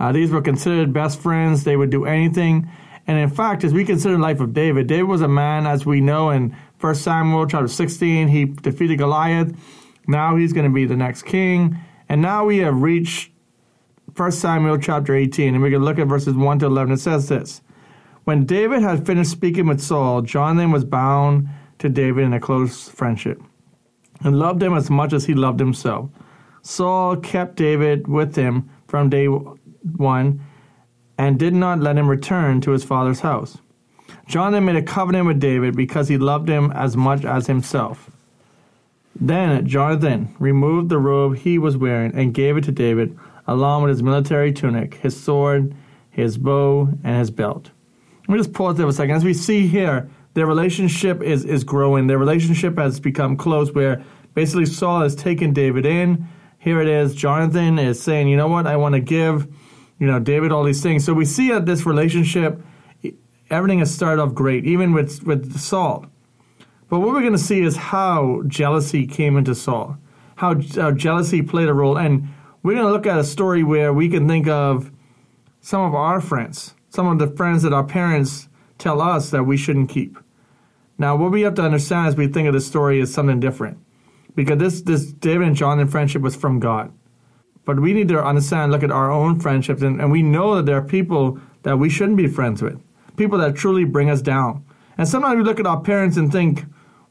uh, 0.00 0.10
these 0.10 0.30
were 0.30 0.40
considered 0.40 0.92
best 0.92 1.20
friends. 1.20 1.64
They 1.64 1.76
would 1.76 1.90
do 1.90 2.06
anything. 2.06 2.68
And 3.06 3.18
in 3.18 3.28
fact, 3.28 3.62
as 3.62 3.72
we 3.72 3.84
consider 3.84 4.14
the 4.16 4.22
life 4.22 4.40
of 4.40 4.54
David, 4.54 4.86
David 4.86 5.04
was 5.04 5.20
a 5.20 5.28
man, 5.28 5.66
as 5.66 5.84
we 5.84 6.00
know 6.00 6.30
in 6.30 6.56
1 6.80 6.94
Samuel 6.94 7.46
chapter 7.46 7.68
16, 7.68 8.28
he 8.28 8.46
defeated 8.46 8.96
Goliath. 8.96 9.54
Now 10.08 10.36
he's 10.36 10.52
going 10.54 10.66
to 10.66 10.74
be 10.74 10.86
the 10.86 10.96
next 10.96 11.24
king. 11.24 11.78
And 12.08 12.22
now 12.22 12.46
we 12.46 12.58
have 12.58 12.80
reached 12.80 13.30
1 14.16 14.32
Samuel 14.32 14.78
chapter 14.78 15.14
18, 15.14 15.54
and 15.54 15.62
we 15.62 15.70
can 15.70 15.82
look 15.82 15.98
at 15.98 16.06
verses 16.06 16.34
1 16.34 16.60
to 16.60 16.66
11. 16.66 16.92
It 16.92 17.00
says 17.00 17.28
this 17.28 17.62
when 18.24 18.46
David 18.46 18.80
had 18.80 19.04
finished 19.06 19.30
speaking 19.30 19.66
with 19.66 19.80
Saul, 19.80 20.22
Jonathan 20.22 20.70
was 20.70 20.84
bound 20.84 21.48
to 21.78 21.88
David 21.88 22.24
in 22.24 22.32
a 22.32 22.40
close 22.40 22.88
friendship 22.88 23.42
and 24.22 24.38
loved 24.38 24.62
him 24.62 24.74
as 24.74 24.88
much 24.88 25.12
as 25.12 25.26
he 25.26 25.34
loved 25.34 25.60
himself. 25.60 26.08
Saul 26.62 27.16
kept 27.16 27.56
David 27.56 28.08
with 28.08 28.36
him 28.36 28.70
from 28.86 29.10
day 29.10 29.26
one 29.26 30.40
and 31.18 31.38
did 31.38 31.52
not 31.52 31.80
let 31.80 31.98
him 31.98 32.08
return 32.08 32.60
to 32.62 32.70
his 32.70 32.84
father's 32.84 33.20
house. 33.20 33.58
Jonathan 34.26 34.64
made 34.64 34.76
a 34.76 34.82
covenant 34.82 35.26
with 35.26 35.40
David 35.40 35.76
because 35.76 36.08
he 36.08 36.16
loved 36.16 36.48
him 36.48 36.70
as 36.72 36.96
much 36.96 37.24
as 37.24 37.46
himself. 37.46 38.10
Then 39.14 39.66
Jonathan 39.66 40.34
removed 40.38 40.88
the 40.88 40.98
robe 40.98 41.36
he 41.36 41.58
was 41.58 41.76
wearing 41.76 42.14
and 42.14 42.32
gave 42.32 42.56
it 42.56 42.64
to 42.64 42.72
David, 42.72 43.18
along 43.46 43.82
with 43.82 43.90
his 43.90 44.02
military 44.02 44.52
tunic, 44.52 44.94
his 44.94 45.20
sword, 45.20 45.74
his 46.10 46.38
bow, 46.38 46.88
and 47.02 47.18
his 47.18 47.30
belt. 47.30 47.70
Let 48.26 48.32
me 48.32 48.38
just 48.38 48.52
pause 48.52 48.76
there 48.76 48.86
for 48.86 48.90
a 48.90 48.92
second. 48.92 49.16
As 49.16 49.24
we 49.24 49.34
see 49.34 49.66
here, 49.66 50.08
their 50.34 50.46
relationship 50.46 51.22
is, 51.22 51.44
is 51.44 51.64
growing. 51.64 52.06
Their 52.06 52.18
relationship 52.18 52.78
has 52.78 53.00
become 53.00 53.36
close 53.36 53.72
where 53.72 54.02
basically 54.34 54.66
Saul 54.66 55.00
has 55.02 55.14
taken 55.14 55.52
David 55.52 55.86
in. 55.86 56.26
Here 56.58 56.80
it 56.80 56.88
is. 56.88 57.14
Jonathan 57.14 57.78
is 57.78 58.02
saying, 58.02 58.28
you 58.28 58.36
know 58.36 58.48
what? 58.48 58.66
I 58.66 58.76
want 58.76 58.94
to 58.94 59.00
give, 59.00 59.46
you 59.98 60.06
know, 60.06 60.18
David 60.18 60.50
all 60.50 60.64
these 60.64 60.82
things. 60.82 61.04
So 61.04 61.12
we 61.12 61.24
see 61.24 61.50
that 61.50 61.66
this 61.66 61.84
relationship, 61.84 62.60
everything 63.50 63.80
has 63.80 63.94
started 63.94 64.22
off 64.22 64.34
great, 64.34 64.64
even 64.64 64.92
with, 64.92 65.22
with 65.24 65.58
Saul. 65.58 66.06
But 66.88 67.00
what 67.00 67.10
we're 67.12 67.20
going 67.20 67.32
to 67.32 67.38
see 67.38 67.60
is 67.60 67.76
how 67.76 68.42
jealousy 68.46 69.06
came 69.06 69.36
into 69.36 69.54
Saul, 69.54 69.98
how, 70.36 70.60
how 70.74 70.90
jealousy 70.90 71.42
played 71.42 71.68
a 71.68 71.74
role. 71.74 71.98
And 71.98 72.28
we're 72.64 72.74
going 72.74 72.86
to 72.86 72.92
look 72.92 73.06
at 73.06 73.18
a 73.18 73.24
story 73.24 73.62
where 73.62 73.92
we 73.92 74.08
can 74.08 74.26
think 74.26 74.48
of 74.48 74.90
some 75.60 75.82
of 75.82 75.94
our 75.94 76.20
friends 76.20 76.74
some 76.94 77.08
of 77.08 77.18
the 77.18 77.36
friends 77.36 77.62
that 77.64 77.72
our 77.72 77.82
parents 77.82 78.48
tell 78.78 79.00
us 79.00 79.30
that 79.30 79.42
we 79.42 79.56
shouldn't 79.56 79.88
keep. 79.88 80.16
Now, 80.96 81.16
what 81.16 81.32
we 81.32 81.42
have 81.42 81.54
to 81.54 81.62
understand 81.62 82.06
as 82.06 82.16
we 82.16 82.28
think 82.28 82.46
of 82.46 82.54
this 82.54 82.68
story 82.68 83.00
is 83.00 83.12
something 83.12 83.40
different. 83.40 83.78
Because 84.36 84.58
this, 84.58 84.82
this 84.82 85.12
David 85.12 85.48
and 85.48 85.56
Jonathan 85.56 85.88
friendship 85.88 86.22
was 86.22 86.36
from 86.36 86.60
God. 86.60 86.92
But 87.64 87.80
we 87.80 87.94
need 87.94 88.08
to 88.08 88.22
understand, 88.22 88.70
look 88.70 88.84
at 88.84 88.92
our 88.92 89.10
own 89.10 89.40
friendships, 89.40 89.82
and, 89.82 90.00
and 90.00 90.12
we 90.12 90.22
know 90.22 90.54
that 90.54 90.66
there 90.66 90.76
are 90.76 90.82
people 90.82 91.40
that 91.62 91.78
we 91.78 91.90
shouldn't 91.90 92.16
be 92.16 92.28
friends 92.28 92.62
with, 92.62 92.80
people 93.16 93.38
that 93.38 93.56
truly 93.56 93.84
bring 93.84 94.08
us 94.08 94.22
down. 94.22 94.64
And 94.96 95.08
sometimes 95.08 95.36
we 95.36 95.42
look 95.42 95.58
at 95.58 95.66
our 95.66 95.80
parents 95.80 96.16
and 96.16 96.30
think, 96.30 96.64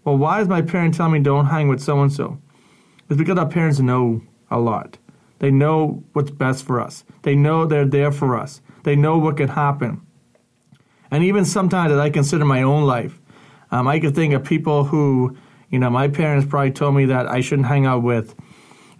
well, 0.05 0.17
why 0.17 0.39
is 0.39 0.47
my 0.47 0.61
parent 0.61 0.93
telling 0.93 1.13
me 1.13 1.19
don't 1.19 1.47
hang 1.47 1.67
with 1.67 1.81
so 1.81 2.01
and 2.01 2.13
so? 2.13 2.39
It's 3.09 3.17
because 3.17 3.37
our 3.37 3.49
parents 3.49 3.79
know 3.79 4.21
a 4.49 4.59
lot. 4.59 4.97
They 5.43 5.51
know 5.51 6.05
what's 6.13 6.31
best 6.31 6.63
for 6.63 6.79
us. 6.79 7.03
They 7.23 7.35
know 7.35 7.65
they're 7.65 7.85
there 7.85 8.13
for 8.13 8.37
us. 8.37 8.61
They 8.83 8.95
know 8.95 9.17
what 9.17 9.35
can 9.35 9.49
happen. 9.49 9.99
And 11.11 11.21
even 11.21 11.43
sometimes 11.43 11.91
as 11.91 11.99
I 11.99 12.11
consider 12.11 12.45
my 12.45 12.61
own 12.61 12.85
life, 12.85 13.19
um, 13.69 13.85
I 13.85 13.99
could 13.99 14.15
think 14.15 14.33
of 14.33 14.45
people 14.45 14.85
who, 14.85 15.35
you 15.69 15.79
know, 15.79 15.89
my 15.89 16.07
parents 16.07 16.47
probably 16.49 16.71
told 16.71 16.95
me 16.95 17.07
that 17.07 17.27
I 17.27 17.41
shouldn't 17.41 17.67
hang 17.67 17.85
out 17.85 18.03
with. 18.03 18.33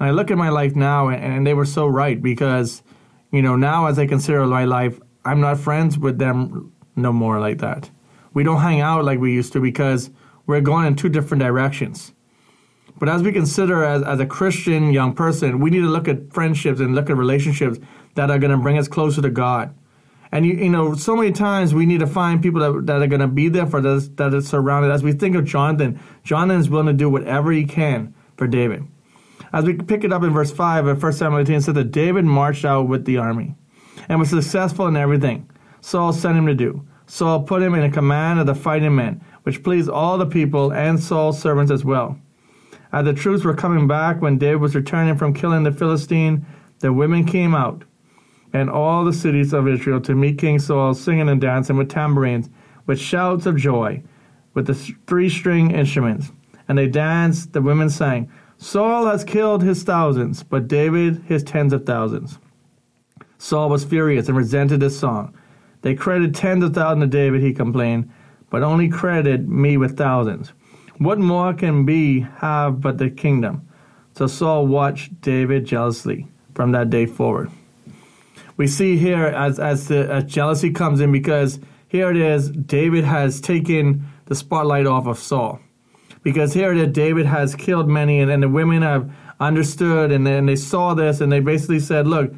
And 0.01 0.09
I 0.09 0.11
look 0.11 0.31
at 0.31 0.37
my 0.37 0.49
life 0.49 0.75
now, 0.75 1.07
and, 1.07 1.23
and 1.23 1.47
they 1.47 1.53
were 1.53 1.63
so 1.63 1.87
right 1.87 2.21
because, 2.21 2.83
you 3.31 3.41
know, 3.41 3.55
now 3.55 3.85
as 3.85 3.97
I 3.97 4.05
consider 4.05 4.45
my 4.45 4.65
life, 4.65 4.99
I'm 5.23 5.39
not 5.39 5.59
friends 5.59 5.97
with 5.97 6.17
them 6.17 6.73
no 6.97 7.13
more 7.13 7.39
like 7.39 7.59
that. 7.59 7.89
We 8.33 8.43
don't 8.43 8.59
hang 8.59 8.81
out 8.81 9.05
like 9.05 9.17
we 9.17 9.31
used 9.31 9.53
to 9.53 9.61
because 9.61 10.09
we're 10.45 10.59
going 10.59 10.87
in 10.87 10.97
two 10.97 11.07
different 11.07 11.41
directions. 11.41 12.11
But 13.03 13.11
as 13.11 13.21
we 13.21 13.33
consider 13.33 13.83
as, 13.83 14.01
as 14.03 14.21
a 14.21 14.25
Christian 14.25 14.93
young 14.93 15.13
person, 15.13 15.59
we 15.59 15.69
need 15.69 15.81
to 15.81 15.89
look 15.89 16.07
at 16.07 16.31
friendships 16.31 16.79
and 16.79 16.95
look 16.95 17.09
at 17.09 17.17
relationships 17.17 17.77
that 18.15 18.31
are 18.31 18.39
going 18.39 18.51
to 18.51 18.57
bring 18.57 18.77
us 18.77 18.87
closer 18.87 19.21
to 19.21 19.29
God. 19.29 19.75
And 20.31 20.45
you, 20.45 20.53
you 20.53 20.69
know, 20.69 20.95
so 20.95 21.17
many 21.17 21.33
times 21.33 21.73
we 21.73 21.85
need 21.85 21.99
to 21.99 22.07
find 22.07 22.41
people 22.41 22.61
that, 22.61 22.85
that 22.85 23.01
are 23.01 23.07
going 23.07 23.19
to 23.19 23.27
be 23.27 23.49
there 23.49 23.67
for 23.67 23.85
us, 23.85 24.07
that 24.15 24.33
are 24.33 24.39
surrounded. 24.39 24.89
As 24.89 25.03
we 25.03 25.11
think 25.11 25.35
of 25.35 25.43
Jonathan, 25.43 25.99
Jonathan 26.23 26.61
is 26.61 26.69
willing 26.69 26.87
to 26.87 26.93
do 26.93 27.09
whatever 27.09 27.51
he 27.51 27.65
can 27.65 28.15
for 28.37 28.47
David. 28.47 28.85
As 29.51 29.65
we 29.65 29.73
pick 29.73 30.05
it 30.05 30.13
up 30.13 30.23
in 30.23 30.31
verse 30.31 30.53
5 30.53 30.87
of 30.87 31.03
1 31.03 31.11
Samuel 31.11 31.41
18, 31.41 31.55
it 31.55 31.61
says 31.63 31.75
that 31.75 31.91
David 31.91 32.23
marched 32.23 32.63
out 32.63 32.87
with 32.87 33.03
the 33.03 33.17
army 33.17 33.53
and 34.07 34.17
was 34.17 34.29
successful 34.29 34.87
in 34.87 34.95
everything 34.95 35.51
Saul 35.81 36.13
sent 36.13 36.37
him 36.37 36.47
to 36.47 36.55
do. 36.55 36.87
Saul 37.07 37.43
put 37.43 37.61
him 37.61 37.75
in 37.75 37.91
command 37.91 38.39
of 38.39 38.45
the 38.45 38.55
fighting 38.55 38.95
men, 38.95 39.21
which 39.43 39.61
pleased 39.61 39.89
all 39.89 40.17
the 40.17 40.25
people 40.25 40.71
and 40.71 41.03
Saul's 41.03 41.41
servants 41.41 41.69
as 41.69 41.83
well. 41.83 42.17
As 42.93 43.05
the 43.05 43.13
troops 43.13 43.43
were 43.43 43.55
coming 43.55 43.87
back 43.87 44.21
when 44.21 44.37
David 44.37 44.61
was 44.61 44.75
returning 44.75 45.17
from 45.17 45.33
killing 45.33 45.63
the 45.63 45.71
Philistine, 45.71 46.45
the 46.79 46.93
women 46.93 47.25
came 47.25 47.55
out, 47.55 47.83
and 48.53 48.69
all 48.69 49.03
the 49.03 49.11
cities 49.11 49.51
of 49.51 49.67
Israel 49.67 49.99
to 50.01 50.13
meet 50.13 50.37
King 50.37 50.59
Saul, 50.59 50.93
singing 50.93 51.27
and 51.27 51.41
dancing 51.41 51.75
with 51.75 51.89
tambourines, 51.89 52.51
with 52.85 52.99
shouts 52.99 53.47
of 53.47 53.57
joy, 53.57 54.03
with 54.53 54.67
the 54.67 54.75
three 55.07 55.27
string 55.27 55.71
instruments. 55.71 56.31
And 56.67 56.77
they 56.77 56.87
danced, 56.87 57.53
the 57.53 57.63
women 57.63 57.89
sang, 57.89 58.31
Saul 58.57 59.07
has 59.07 59.23
killed 59.23 59.63
his 59.63 59.81
thousands, 59.81 60.43
but 60.43 60.67
David 60.67 61.23
his 61.27 61.43
tens 61.43 61.73
of 61.73 61.87
thousands. 61.87 62.37
Saul 63.39 63.69
was 63.69 63.83
furious 63.83 64.27
and 64.27 64.37
resented 64.37 64.79
this 64.79 64.97
song. 64.97 65.35
They 65.81 65.95
credited 65.95 66.35
tens 66.35 66.63
of 66.63 66.75
thousands 66.75 67.05
to 67.05 67.07
David, 67.07 67.41
he 67.41 67.53
complained, 67.53 68.11
but 68.51 68.61
only 68.61 68.87
credited 68.87 69.49
me 69.49 69.77
with 69.77 69.97
thousands. 69.97 70.53
What 70.97 71.19
more 71.19 71.53
can 71.53 71.85
be 71.85 72.21
have 72.37 72.81
but 72.81 72.97
the 72.97 73.09
kingdom? 73.09 73.67
So 74.15 74.27
Saul 74.27 74.67
watched 74.67 75.21
David 75.21 75.65
jealously 75.65 76.27
from 76.53 76.71
that 76.71 76.89
day 76.89 77.05
forward. 77.05 77.51
We 78.57 78.67
see 78.67 78.97
here 78.97 79.25
as 79.25 79.59
as 79.59 79.87
the 79.87 80.11
as 80.11 80.25
jealousy 80.25 80.71
comes 80.71 81.01
in 81.01 81.11
because 81.11 81.59
here 81.87 82.09
it 82.09 82.17
is, 82.17 82.49
David 82.49 83.03
has 83.03 83.39
taken 83.39 84.07
the 84.25 84.35
spotlight 84.35 84.87
off 84.87 85.05
of 85.05 85.19
Saul. 85.19 85.59
Because 86.23 86.53
here 86.53 86.71
it 86.71 86.77
is, 86.77 86.93
David 86.93 87.25
has 87.25 87.53
killed 87.53 87.89
many, 87.89 88.19
and, 88.19 88.31
and 88.31 88.41
the 88.41 88.49
women 88.49 88.81
have 88.81 89.13
understood 89.39 90.11
and, 90.11 90.27
and 90.27 90.47
they 90.47 90.55
saw 90.55 90.93
this 90.93 91.21
and 91.21 91.31
they 91.31 91.39
basically 91.39 91.79
said, 91.79 92.07
Look, 92.07 92.33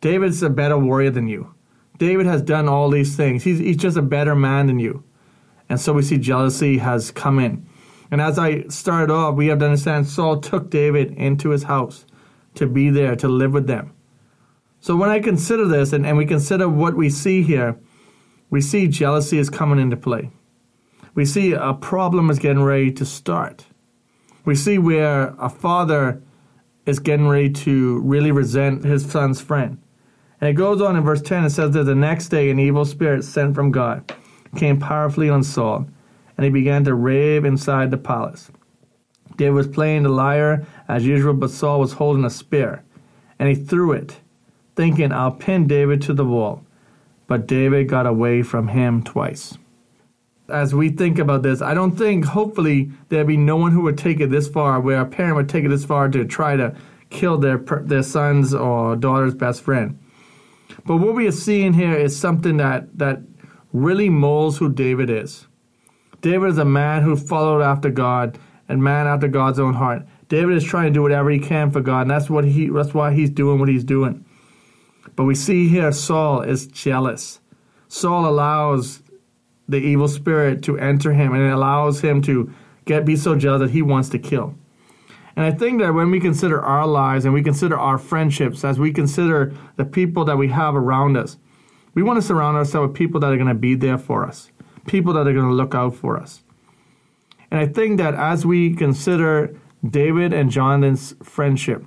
David's 0.00 0.42
a 0.42 0.50
better 0.50 0.78
warrior 0.78 1.10
than 1.10 1.26
you. 1.28 1.54
David 1.98 2.26
has 2.26 2.42
done 2.42 2.68
all 2.68 2.88
these 2.88 3.16
things. 3.16 3.42
He's, 3.42 3.58
he's 3.58 3.76
just 3.76 3.96
a 3.96 4.02
better 4.02 4.34
man 4.34 4.66
than 4.66 4.78
you. 4.78 5.04
And 5.68 5.80
so 5.80 5.92
we 5.92 6.02
see 6.02 6.18
jealousy 6.18 6.78
has 6.78 7.10
come 7.10 7.38
in. 7.38 7.66
And 8.10 8.20
as 8.20 8.38
I 8.38 8.64
started 8.68 9.12
off, 9.12 9.36
we 9.36 9.46
have 9.48 9.60
to 9.60 9.66
understand 9.66 10.06
Saul 10.06 10.40
took 10.40 10.70
David 10.70 11.12
into 11.12 11.50
his 11.50 11.64
house 11.64 12.04
to 12.54 12.66
be 12.66 12.90
there, 12.90 13.14
to 13.16 13.28
live 13.28 13.52
with 13.52 13.66
them. 13.66 13.94
So 14.80 14.96
when 14.96 15.10
I 15.10 15.20
consider 15.20 15.66
this 15.66 15.92
and, 15.92 16.04
and 16.06 16.16
we 16.16 16.26
consider 16.26 16.68
what 16.68 16.96
we 16.96 17.10
see 17.10 17.42
here, 17.42 17.78
we 18.48 18.60
see 18.60 18.88
jealousy 18.88 19.38
is 19.38 19.50
coming 19.50 19.78
into 19.78 19.96
play. 19.96 20.30
We 21.14 21.24
see 21.24 21.52
a 21.52 21.74
problem 21.74 22.30
is 22.30 22.38
getting 22.38 22.62
ready 22.62 22.90
to 22.92 23.04
start. 23.04 23.66
We 24.44 24.54
see 24.54 24.78
where 24.78 25.34
a 25.38 25.48
father 25.48 26.22
is 26.86 26.98
getting 26.98 27.28
ready 27.28 27.50
to 27.50 28.00
really 28.00 28.32
resent 28.32 28.84
his 28.84 29.08
son's 29.08 29.40
friend. 29.40 29.80
And 30.40 30.50
it 30.50 30.54
goes 30.54 30.80
on 30.80 30.96
in 30.96 31.02
verse 31.02 31.20
10, 31.20 31.44
it 31.44 31.50
says 31.50 31.72
that 31.72 31.84
the 31.84 31.94
next 31.94 32.28
day 32.28 32.50
an 32.50 32.58
evil 32.58 32.84
spirit 32.84 33.24
sent 33.24 33.54
from 33.54 33.70
God 33.70 34.12
came 34.56 34.80
powerfully 34.80 35.28
on 35.28 35.44
Saul 35.44 35.86
and 36.40 36.46
he 36.46 36.50
began 36.50 36.82
to 36.84 36.94
rave 36.94 37.44
inside 37.44 37.90
the 37.90 37.98
palace. 37.98 38.50
David 39.36 39.52
was 39.52 39.68
playing 39.68 40.04
the 40.04 40.08
lyre 40.08 40.66
as 40.88 41.04
usual, 41.04 41.34
but 41.34 41.50
Saul 41.50 41.80
was 41.80 41.92
holding 41.92 42.24
a 42.24 42.30
spear, 42.30 42.82
and 43.38 43.46
he 43.46 43.54
threw 43.54 43.92
it, 43.92 44.20
thinking, 44.74 45.12
I'll 45.12 45.32
pin 45.32 45.66
David 45.66 46.00
to 46.00 46.14
the 46.14 46.24
wall. 46.24 46.64
But 47.26 47.46
David 47.46 47.90
got 47.90 48.06
away 48.06 48.42
from 48.42 48.68
him 48.68 49.02
twice. 49.02 49.58
As 50.48 50.74
we 50.74 50.88
think 50.88 51.18
about 51.18 51.42
this, 51.42 51.60
I 51.60 51.74
don't 51.74 51.94
think, 51.98 52.24
hopefully, 52.24 52.90
there'd 53.10 53.26
be 53.26 53.36
no 53.36 53.56
one 53.58 53.72
who 53.72 53.82
would 53.82 53.98
take 53.98 54.18
it 54.18 54.30
this 54.30 54.48
far, 54.48 54.80
where 54.80 55.02
a 55.02 55.04
parent 55.04 55.36
would 55.36 55.50
take 55.50 55.66
it 55.66 55.68
this 55.68 55.84
far 55.84 56.08
to 56.08 56.24
try 56.24 56.56
to 56.56 56.74
kill 57.10 57.36
their, 57.36 57.58
their 57.58 58.02
son's 58.02 58.54
or 58.54 58.96
daughter's 58.96 59.34
best 59.34 59.60
friend. 59.60 59.98
But 60.86 60.96
what 60.96 61.14
we 61.14 61.26
are 61.26 61.32
seeing 61.32 61.74
here 61.74 61.94
is 61.94 62.18
something 62.18 62.56
that, 62.56 62.96
that 62.96 63.20
really 63.74 64.08
molds 64.08 64.56
who 64.56 64.72
David 64.72 65.10
is. 65.10 65.46
David 66.20 66.50
is 66.50 66.58
a 66.58 66.64
man 66.64 67.02
who 67.02 67.16
followed 67.16 67.62
after 67.62 67.90
God 67.90 68.38
and 68.68 68.82
man 68.82 69.06
after 69.06 69.28
God's 69.28 69.58
own 69.58 69.74
heart. 69.74 70.02
David 70.28 70.56
is 70.56 70.64
trying 70.64 70.86
to 70.86 70.90
do 70.92 71.02
whatever 71.02 71.30
he 71.30 71.38
can 71.38 71.70
for 71.70 71.80
God, 71.80 72.02
and 72.02 72.10
that's 72.10 72.30
what 72.30 72.44
he 72.44 72.68
that's 72.68 72.94
why 72.94 73.12
he's 73.12 73.30
doing 73.30 73.58
what 73.58 73.68
he's 73.68 73.84
doing. 73.84 74.24
But 75.16 75.24
we 75.24 75.34
see 75.34 75.68
here 75.68 75.92
Saul 75.92 76.42
is 76.42 76.66
jealous. 76.66 77.40
Saul 77.88 78.26
allows 78.26 79.02
the 79.68 79.78
evil 79.78 80.08
spirit 80.08 80.62
to 80.64 80.78
enter 80.78 81.12
him 81.12 81.32
and 81.32 81.42
it 81.42 81.52
allows 81.52 82.00
him 82.00 82.20
to 82.22 82.52
get 82.84 83.04
be 83.04 83.16
so 83.16 83.36
jealous 83.36 83.60
that 83.60 83.70
he 83.70 83.82
wants 83.82 84.08
to 84.10 84.18
kill. 84.18 84.54
And 85.36 85.44
I 85.44 85.56
think 85.56 85.80
that 85.80 85.94
when 85.94 86.10
we 86.10 86.20
consider 86.20 86.60
our 86.60 86.86
lives 86.86 87.24
and 87.24 87.32
we 87.32 87.42
consider 87.42 87.78
our 87.78 87.98
friendships, 87.98 88.64
as 88.64 88.78
we 88.78 88.92
consider 88.92 89.54
the 89.76 89.84
people 89.84 90.24
that 90.24 90.36
we 90.36 90.48
have 90.48 90.74
around 90.74 91.16
us, 91.16 91.36
we 91.94 92.02
want 92.02 92.20
to 92.20 92.22
surround 92.22 92.56
ourselves 92.56 92.88
with 92.88 92.96
people 92.96 93.20
that 93.20 93.32
are 93.32 93.36
going 93.36 93.48
to 93.48 93.54
be 93.54 93.74
there 93.74 93.98
for 93.98 94.26
us 94.26 94.50
people 94.86 95.12
that 95.14 95.26
are 95.26 95.32
going 95.32 95.48
to 95.48 95.54
look 95.54 95.74
out 95.74 95.94
for 95.94 96.18
us. 96.18 96.42
And 97.50 97.58
I 97.58 97.66
think 97.66 97.98
that 97.98 98.14
as 98.14 98.46
we 98.46 98.74
consider 98.74 99.58
David 99.88 100.32
and 100.32 100.50
Jonathan's 100.50 101.14
friendship, 101.22 101.84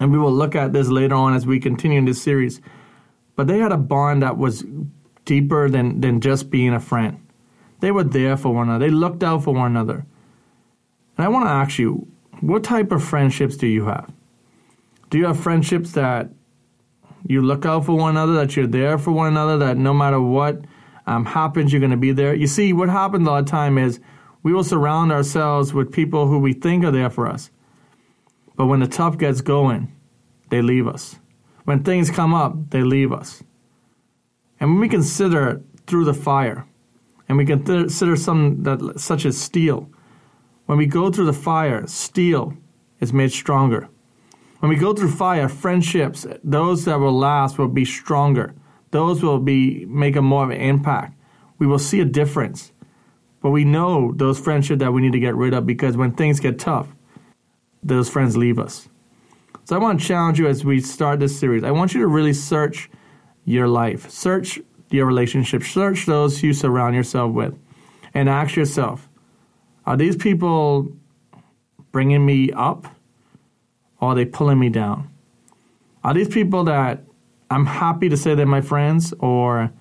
and 0.00 0.12
we 0.12 0.18
will 0.18 0.32
look 0.32 0.54
at 0.54 0.72
this 0.72 0.88
later 0.88 1.14
on 1.14 1.34
as 1.34 1.46
we 1.46 1.60
continue 1.60 1.98
in 1.98 2.04
this 2.04 2.20
series, 2.20 2.60
but 3.36 3.46
they 3.46 3.58
had 3.58 3.72
a 3.72 3.76
bond 3.76 4.22
that 4.22 4.36
was 4.36 4.64
deeper 5.24 5.68
than, 5.68 6.00
than 6.00 6.20
just 6.20 6.50
being 6.50 6.74
a 6.74 6.80
friend. 6.80 7.20
They 7.80 7.90
were 7.90 8.04
there 8.04 8.36
for 8.36 8.52
one 8.52 8.68
another, 8.68 8.86
they 8.86 8.90
looked 8.90 9.22
out 9.22 9.44
for 9.44 9.54
one 9.54 9.70
another. 9.70 10.06
And 11.16 11.24
I 11.24 11.28
want 11.28 11.46
to 11.46 11.50
ask 11.50 11.78
you, 11.78 12.06
what 12.40 12.64
type 12.64 12.92
of 12.92 13.02
friendships 13.02 13.56
do 13.56 13.66
you 13.66 13.86
have? 13.86 14.12
Do 15.10 15.18
you 15.18 15.26
have 15.26 15.38
friendships 15.38 15.92
that 15.92 16.28
you 17.26 17.40
look 17.40 17.64
out 17.64 17.86
for 17.86 17.96
one 17.96 18.10
another, 18.10 18.34
that 18.34 18.56
you're 18.56 18.66
there 18.66 18.98
for 18.98 19.12
one 19.12 19.28
another, 19.28 19.56
that 19.58 19.76
no 19.76 19.94
matter 19.94 20.20
what 20.20 20.64
um, 21.06 21.24
happens, 21.24 21.72
you're 21.72 21.80
going 21.80 21.90
to 21.90 21.96
be 21.96 22.12
there. 22.12 22.34
You 22.34 22.46
see, 22.46 22.72
what 22.72 22.88
happens 22.88 23.26
a 23.26 23.30
lot 23.30 23.40
of 23.40 23.46
time 23.46 23.78
is 23.78 24.00
we 24.42 24.52
will 24.52 24.64
surround 24.64 25.12
ourselves 25.12 25.74
with 25.74 25.92
people 25.92 26.28
who 26.28 26.38
we 26.38 26.52
think 26.52 26.84
are 26.84 26.90
there 26.90 27.10
for 27.10 27.26
us. 27.26 27.50
But 28.56 28.66
when 28.66 28.80
the 28.80 28.86
tough 28.86 29.18
gets 29.18 29.40
going, 29.40 29.92
they 30.50 30.62
leave 30.62 30.86
us. 30.86 31.18
When 31.64 31.82
things 31.82 32.10
come 32.10 32.34
up, 32.34 32.70
they 32.70 32.82
leave 32.82 33.12
us. 33.12 33.42
And 34.60 34.70
when 34.70 34.80
we 34.80 34.88
consider 34.88 35.62
through 35.86 36.04
the 36.04 36.14
fire, 36.14 36.66
and 37.28 37.38
we 37.38 37.46
consider 37.46 38.16
some 38.16 38.62
that 38.62 39.00
such 39.00 39.24
as 39.24 39.40
steel, 39.40 39.90
when 40.66 40.78
we 40.78 40.86
go 40.86 41.10
through 41.10 41.26
the 41.26 41.32
fire, 41.32 41.86
steel 41.86 42.54
is 43.00 43.12
made 43.12 43.32
stronger. 43.32 43.88
When 44.60 44.70
we 44.70 44.76
go 44.76 44.94
through 44.94 45.10
fire, 45.10 45.48
friendships, 45.48 46.26
those 46.42 46.84
that 46.84 47.00
will 47.00 47.16
last, 47.16 47.58
will 47.58 47.68
be 47.68 47.84
stronger 47.84 48.54
those 48.94 49.24
will 49.24 49.40
be 49.40 49.84
make 49.86 50.14
a 50.14 50.22
more 50.22 50.44
of 50.44 50.50
an 50.50 50.60
impact. 50.60 51.18
We 51.58 51.66
will 51.66 51.80
see 51.80 51.98
a 51.98 52.04
difference. 52.04 52.70
But 53.42 53.50
we 53.50 53.64
know 53.64 54.12
those 54.14 54.38
friendships 54.38 54.78
that 54.78 54.92
we 54.92 55.02
need 55.02 55.10
to 55.14 55.18
get 55.18 55.34
rid 55.34 55.52
of 55.52 55.66
because 55.66 55.96
when 55.96 56.12
things 56.12 56.38
get 56.38 56.60
tough, 56.60 56.94
those 57.82 58.08
friends 58.08 58.36
leave 58.36 58.56
us. 58.56 58.88
So 59.64 59.74
I 59.74 59.80
want 59.80 60.00
to 60.00 60.06
challenge 60.06 60.38
you 60.38 60.46
as 60.46 60.64
we 60.64 60.80
start 60.80 61.18
this 61.18 61.36
series. 61.36 61.64
I 61.64 61.72
want 61.72 61.92
you 61.92 62.02
to 62.02 62.06
really 62.06 62.32
search 62.32 62.88
your 63.44 63.66
life. 63.66 64.08
Search 64.08 64.60
your 64.90 65.06
relationships. 65.06 65.66
Search 65.66 66.06
those 66.06 66.40
you 66.44 66.52
surround 66.52 66.94
yourself 66.94 67.32
with 67.32 67.58
and 68.14 68.28
ask 68.28 68.54
yourself 68.54 69.08
are 69.86 69.96
these 69.96 70.14
people 70.14 70.92
bringing 71.90 72.24
me 72.24 72.52
up 72.52 72.86
or 74.00 74.10
are 74.10 74.14
they 74.14 74.24
pulling 74.24 74.60
me 74.60 74.68
down? 74.68 75.10
Are 76.04 76.14
these 76.14 76.28
people 76.28 76.62
that 76.64 77.02
I'm 77.54 77.66
happy 77.66 78.08
to 78.08 78.16
say 78.16 78.34
they're 78.34 78.46
my 78.46 78.60
friends 78.60 79.14
or, 79.20 79.72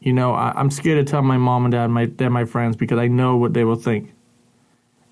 you 0.00 0.14
know, 0.14 0.32
I, 0.32 0.58
am 0.58 0.70
scared 0.70 1.04
to 1.04 1.10
tell 1.10 1.20
my 1.20 1.36
mom 1.36 1.66
and 1.66 1.72
dad 1.72 1.88
my, 1.88 2.06
they're 2.06 2.30
my 2.30 2.46
friends 2.46 2.74
because 2.74 2.98
I 2.98 3.06
know 3.06 3.36
what 3.36 3.52
they 3.52 3.64
will 3.64 3.76
think? 3.76 4.14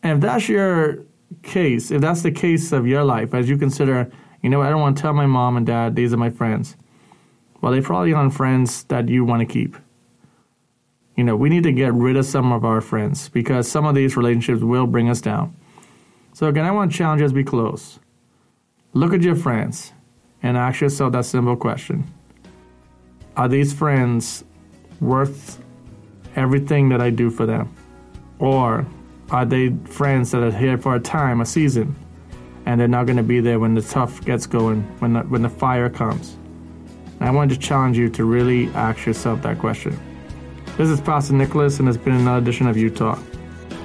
And 0.02 0.12
if 0.14 0.20
that's 0.22 0.48
your 0.48 1.04
case, 1.42 1.90
if 1.90 2.00
that's 2.00 2.22
the 2.22 2.30
case 2.30 2.72
of 2.72 2.86
your 2.86 3.04
life, 3.04 3.34
as 3.34 3.50
you 3.50 3.58
consider, 3.58 4.10
you 4.42 4.48
know, 4.48 4.62
I 4.62 4.70
don't 4.70 4.80
want 4.80 4.96
to 4.96 5.02
tell 5.02 5.12
my 5.12 5.26
mom 5.26 5.58
and 5.58 5.66
dad 5.66 5.94
these 5.94 6.14
are 6.14 6.16
my 6.16 6.30
friends. 6.30 6.74
Well, 7.60 7.70
they 7.70 7.82
probably 7.82 8.14
aren't 8.14 8.32
friends 8.32 8.84
that 8.84 9.10
you 9.10 9.22
want 9.22 9.40
to 9.40 9.46
keep. 9.46 9.76
You 11.16 11.24
know, 11.24 11.36
we 11.36 11.50
need 11.50 11.64
to 11.64 11.72
get 11.72 11.92
rid 11.92 12.16
of 12.16 12.24
some 12.24 12.50
of 12.50 12.64
our 12.64 12.80
friends 12.80 13.28
because 13.28 13.70
some 13.70 13.84
of 13.84 13.94
these 13.94 14.16
relationships 14.16 14.62
will 14.62 14.86
bring 14.86 15.10
us 15.10 15.20
down. 15.20 15.54
So, 16.32 16.46
again, 16.46 16.64
I 16.64 16.70
want 16.70 16.92
to 16.92 16.96
challenge 16.96 17.20
as 17.20 17.34
we 17.34 17.44
close. 17.44 18.00
Look 18.94 19.12
at 19.12 19.20
your 19.20 19.36
friends 19.36 19.93
and 20.44 20.58
ask 20.58 20.82
yourself 20.82 21.12
that 21.12 21.24
simple 21.24 21.56
question 21.56 22.04
Are 23.36 23.48
these 23.48 23.72
friends 23.72 24.44
worth 25.00 25.58
everything 26.36 26.90
that 26.90 27.00
I 27.00 27.10
do 27.10 27.30
for 27.30 27.46
them? 27.46 27.74
Or 28.38 28.86
are 29.30 29.44
they 29.44 29.70
friends 29.86 30.30
that 30.30 30.42
are 30.42 30.52
here 30.52 30.76
for 30.78 30.94
a 30.94 31.00
time, 31.00 31.40
a 31.40 31.46
season, 31.46 31.96
and 32.66 32.78
they're 32.78 32.86
not 32.86 33.06
going 33.06 33.16
to 33.16 33.22
be 33.22 33.40
there 33.40 33.58
when 33.58 33.74
the 33.74 33.82
tough 33.82 34.24
gets 34.24 34.46
going, 34.46 34.82
when 35.00 35.14
the, 35.14 35.20
when 35.22 35.42
the 35.42 35.48
fire 35.48 35.88
comes? 35.88 36.36
And 37.18 37.28
I 37.28 37.30
wanted 37.30 37.54
to 37.54 37.66
challenge 37.66 37.96
you 37.96 38.10
to 38.10 38.24
really 38.24 38.68
ask 38.74 39.06
yourself 39.06 39.42
that 39.42 39.58
question. 39.58 39.98
This 40.76 40.90
is 40.90 41.00
Pastor 41.00 41.34
Nicholas, 41.34 41.78
and 41.78 41.88
it's 41.88 41.96
been 41.96 42.14
another 42.14 42.38
edition 42.38 42.66
of 42.66 42.76
Youth 42.76 42.96
Talk. 42.96 43.18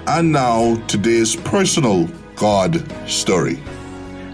And 0.08 0.32
now, 0.32 0.75
today's 0.88 1.36
personal 1.36 2.10
God 2.36 2.84
story. 3.08 3.60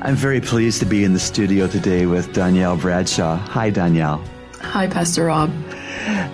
I'm 0.06 0.16
very 0.16 0.40
pleased 0.40 0.82
to 0.82 0.86
be 0.86 1.04
in 1.04 1.14
the 1.14 1.20
studio 1.20 1.68
today 1.68 2.06
with 2.06 2.32
Danielle 2.32 2.78
Bradshaw. 2.78 3.38
Hi, 3.38 3.72
Danielle. 3.72 4.24
Hi, 4.62 4.86
Pastor 4.86 5.26
Rob. 5.26 5.52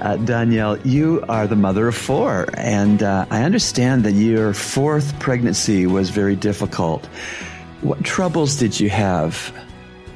Uh, 0.02 0.18
Danielle, 0.18 0.78
you 0.80 1.24
are 1.30 1.48
the 1.48 1.56
mother 1.56 1.88
of 1.88 1.96
four, 1.96 2.50
and 2.56 3.02
uh, 3.02 3.26
I 3.30 3.44
understand 3.44 4.04
that 4.04 4.12
your 4.12 4.54
fourth 4.54 5.18
pregnancy 5.22 5.86
was 5.86 6.10
very 6.10 6.36
difficult. 6.36 7.06
What 7.80 8.04
troubles 8.04 8.58
did 8.58 8.78
you 8.78 8.90
have? 8.90 9.58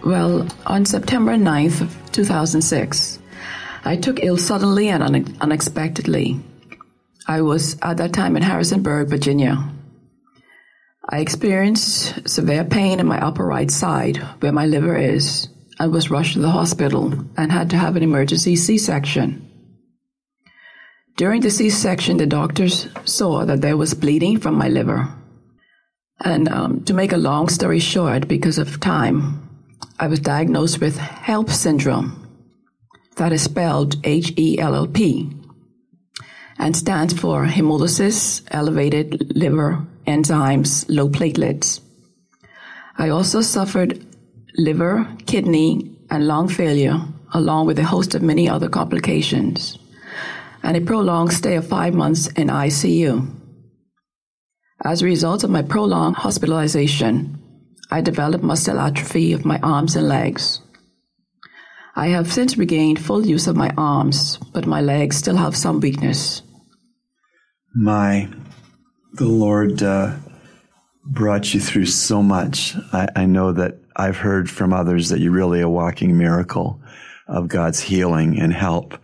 Well, 0.03 0.45
on 0.65 0.83
September 0.83 1.35
9th 1.35 1.79
of 1.79 2.12
2006, 2.12 3.19
I 3.85 3.95
took 3.95 4.21
ill 4.21 4.38
suddenly 4.38 4.89
and 4.89 5.01
une- 5.01 5.38
unexpectedly. 5.39 6.41
I 7.25 7.41
was 7.41 7.77
at 7.81 7.95
that 7.97 8.12
time 8.12 8.35
in 8.35 8.43
Harrisonburg, 8.43 9.07
Virginia. 9.07 9.71
I 11.07 11.19
experienced 11.19 12.27
severe 12.27 12.63
pain 12.63 13.00
in 13.00 13.05
my 13.05 13.19
upper 13.19 13.45
right 13.45 13.69
side 13.69 14.17
where 14.39 14.51
my 14.51 14.65
liver 14.65 14.97
is. 14.97 15.47
I 15.79 15.88
was 15.88 16.09
rushed 16.09 16.33
to 16.33 16.39
the 16.39 16.50
hospital 16.50 17.13
and 17.38 17.51
had 17.51 17.69
to 17.71 17.77
have 17.77 17.95
an 17.95 18.03
emergency 18.03 18.55
C 18.55 18.77
section. 18.77 19.41
During 21.15 21.41
the 21.41 21.51
C 21.51 21.70
section, 21.70 22.18
the 22.18 22.25
doctors 22.25 22.87
saw 23.05 23.46
that 23.46 23.61
there 23.61 23.77
was 23.77 23.94
bleeding 23.94 24.39
from 24.39 24.55
my 24.55 24.68
liver. 24.68 25.13
And 26.22 26.50
um, 26.50 26.83
to 26.85 26.94
make 26.94 27.11
a 27.11 27.18
long 27.18 27.50
story 27.50 27.79
short, 27.79 28.27
because 28.27 28.57
of 28.57 28.79
time, 28.79 29.50
I 30.00 30.07
was 30.07 30.20
diagnosed 30.20 30.81
with 30.81 30.98
HELLP 30.98 31.50
syndrome, 31.51 32.22
that 33.18 33.31
is 33.31 33.44
spelled 33.44 33.96
H 34.03 34.33
E 34.37 34.57
L 34.59 34.75
L 34.75 34.87
P 34.87 35.29
and 36.57 36.75
stands 36.75 37.13
for 37.13 37.46
hemolysis, 37.46 38.44
elevated 38.51 39.35
liver 39.35 39.85
enzymes, 40.07 40.85
low 40.87 41.09
platelets. 41.09 41.81
I 42.98 43.09
also 43.09 43.41
suffered 43.41 44.05
liver, 44.57 45.07
kidney, 45.25 45.98
and 46.09 46.27
lung 46.27 46.48
failure, 46.48 47.01
along 47.33 47.68
with 47.68 47.79
a 47.79 47.83
host 47.83 48.15
of 48.15 48.22
many 48.22 48.48
other 48.48 48.70
complications, 48.70 49.77
and 50.63 50.77
a 50.77 50.81
prolonged 50.81 51.33
stay 51.33 51.55
of 51.55 51.68
five 51.68 51.94
months 51.94 52.27
in 52.27 52.48
ICU. 52.48 53.31
As 54.83 55.01
a 55.01 55.05
result 55.05 55.44
of 55.44 55.50
my 55.50 55.61
prolonged 55.61 56.18
hospitalization, 56.18 57.41
I 57.91 58.01
developed 58.01 58.44
muscle 58.44 58.79
atrophy 58.79 59.33
of 59.33 59.46
my 59.46 59.59
arms 59.61 59.96
and 59.96 60.07
legs. 60.07 60.61
I 61.96 62.07
have 62.07 62.31
since 62.31 62.57
regained 62.57 63.00
full 63.00 63.25
use 63.25 63.48
of 63.48 63.55
my 63.55 63.72
arms, 63.77 64.37
but 64.53 64.65
my 64.65 64.81
legs 64.81 65.18
still 65.18 65.37
have 65.37 65.55
some 65.55 65.79
weakness. 65.79 66.41
My, 67.75 68.29
the 69.14 69.25
Lord 69.25 69.83
uh, 69.83 70.16
brought 71.03 71.53
you 71.53 71.59
through 71.59 71.88
so 71.88 72.24
much. 72.24 72.74
I, 72.94 73.09
I 73.16 73.25
know 73.25 73.51
that 73.51 73.79
I've 73.96 74.18
heard 74.18 74.50
from 74.50 74.72
others 74.72 75.09
that 75.09 75.20
you're 75.20 75.31
really 75.31 75.59
a 75.59 75.70
walking 75.70 76.18
miracle 76.18 76.79
of 77.27 77.50
God's 77.50 77.81
healing 77.81 78.40
and 78.40 78.53
help. 78.53 78.98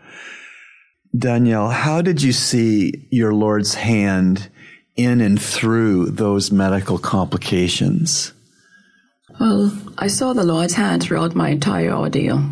Danielle, 1.17 1.69
how 1.69 2.01
did 2.01 2.21
you 2.21 2.31
see 2.31 3.07
your 3.11 3.33
Lord's 3.33 3.73
hand 3.73 4.49
in 4.95 5.19
and 5.19 5.41
through 5.41 6.11
those 6.11 6.51
medical 6.51 6.97
complications? 6.97 8.33
Well, 9.39 9.77
I 9.97 10.07
saw 10.07 10.31
the 10.33 10.43
Lord's 10.43 10.73
hand 10.73 11.03
throughout 11.03 11.35
my 11.35 11.49
entire 11.49 11.91
ordeal. 11.91 12.49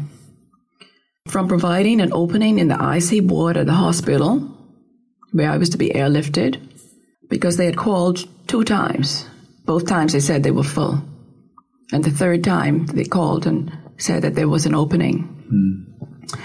From 1.28 1.48
providing 1.48 2.02
an 2.02 2.12
opening 2.12 2.60
in 2.60 2.68
the 2.68 2.76
IC 2.76 3.30
ward 3.30 3.56
at 3.56 3.68
the 3.68 3.74
hospital, 3.74 4.59
where 5.32 5.50
I 5.50 5.58
was 5.58 5.70
to 5.70 5.78
be 5.78 5.90
airlifted, 5.90 6.60
because 7.30 7.58
they 7.58 7.66
had 7.66 7.78
called 7.78 8.28
two 8.48 8.64
times. 8.64 9.26
Both 9.66 9.88
times 9.88 10.14
they 10.14 10.20
said 10.20 10.44
they 10.44 10.52
were 10.52 10.64
full. 10.64 11.02
And 11.92 12.04
the 12.04 12.12
third 12.12 12.44
time 12.44 12.88
they 12.88 13.04
called 13.04 13.46
and 13.48 13.72
said 13.98 14.24
that 14.24 14.36
there 14.36 14.48
was 14.48 14.66
an 14.66 14.76
opening. 14.76 15.18
Mm. 15.52 16.40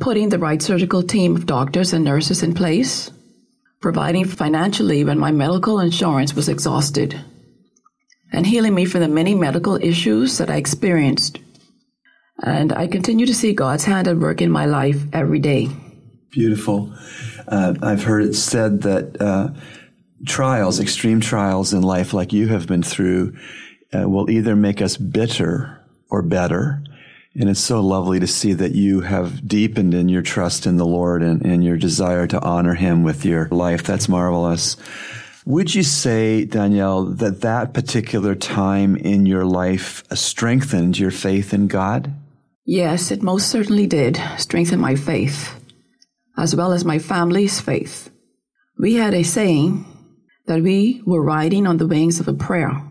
Putting 0.00 0.28
the 0.28 0.38
right 0.38 0.60
surgical 0.60 1.02
team 1.02 1.36
of 1.36 1.46
doctors 1.46 1.92
and 1.92 2.04
nurses 2.04 2.42
in 2.42 2.54
place, 2.54 3.10
providing 3.80 4.24
financially 4.24 5.04
when 5.04 5.18
my 5.18 5.30
medical 5.30 5.80
insurance 5.80 6.34
was 6.34 6.48
exhausted, 6.48 7.18
and 8.32 8.46
healing 8.46 8.74
me 8.74 8.84
from 8.84 9.00
the 9.00 9.08
many 9.08 9.34
medical 9.34 9.76
issues 9.76 10.38
that 10.38 10.50
I 10.50 10.56
experienced 10.56 11.38
and 12.42 12.72
I 12.72 12.86
continue 12.86 13.26
to 13.26 13.34
see 13.34 13.52
God's 13.52 13.84
hand 13.84 14.08
at 14.08 14.16
work 14.16 14.40
in 14.40 14.50
my 14.50 14.66
life 14.66 15.00
every 15.12 15.38
day. 15.38 15.68
Beautiful. 16.30 16.92
Uh, 17.48 17.74
I've 17.82 18.04
heard 18.04 18.24
it 18.24 18.34
said 18.34 18.82
that 18.82 19.20
uh, 19.20 19.50
trials, 20.26 20.80
extreme 20.80 21.20
trials 21.20 21.72
in 21.72 21.82
life, 21.82 22.12
like 22.12 22.32
you 22.32 22.48
have 22.48 22.66
been 22.66 22.82
through, 22.82 23.36
uh, 23.92 24.08
will 24.08 24.30
either 24.30 24.56
make 24.56 24.80
us 24.80 24.96
bitter 24.96 25.80
or 26.10 26.22
better. 26.22 26.82
And 27.34 27.48
it's 27.48 27.60
so 27.60 27.80
lovely 27.80 28.20
to 28.20 28.26
see 28.26 28.52
that 28.52 28.72
you 28.72 29.00
have 29.00 29.46
deepened 29.46 29.94
in 29.94 30.08
your 30.08 30.22
trust 30.22 30.66
in 30.66 30.76
the 30.76 30.86
Lord 30.86 31.22
and, 31.22 31.44
and 31.44 31.64
your 31.64 31.78
desire 31.78 32.26
to 32.26 32.42
honor 32.42 32.74
Him 32.74 33.02
with 33.02 33.24
your 33.24 33.48
life. 33.48 33.84
That's 33.84 34.08
marvelous. 34.08 34.76
Would 35.44 35.74
you 35.74 35.82
say, 35.82 36.44
Danielle, 36.44 37.04
that 37.04 37.40
that 37.40 37.74
particular 37.74 38.34
time 38.34 38.96
in 38.96 39.26
your 39.26 39.44
life 39.44 40.04
strengthened 40.12 40.98
your 40.98 41.10
faith 41.10 41.52
in 41.52 41.66
God? 41.68 42.12
Yes, 42.64 43.10
it 43.10 43.22
most 43.22 43.48
certainly 43.48 43.88
did 43.88 44.20
strengthen 44.36 44.78
my 44.78 44.94
faith, 44.94 45.52
as 46.36 46.56
well 46.56 46.72
as 46.72 46.84
my 46.84 46.98
family's 46.98 47.60
faith. 47.60 48.10
We 48.78 48.94
had 48.94 49.14
a 49.14 49.22
saying 49.22 49.86
that 50.46 50.62
we 50.62 51.02
were 51.06 51.22
riding 51.22 51.66
on 51.66 51.76
the 51.76 51.86
wings 51.86 52.20
of 52.20 52.28
a 52.28 52.32
prayer, 52.32 52.82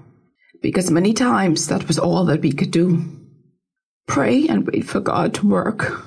because 0.62 0.92
many 0.92 1.14
times 1.14 1.68
that 1.68 1.88
was 1.88 2.00
all 2.00 2.26
that 2.26 2.42
we 2.42 2.52
could 2.52 2.72
do. 2.72 3.04
Pray 4.08 4.48
and 4.48 4.68
wait 4.68 4.86
for 4.86 5.00
God 5.00 5.34
to 5.36 5.48
work 5.48 6.06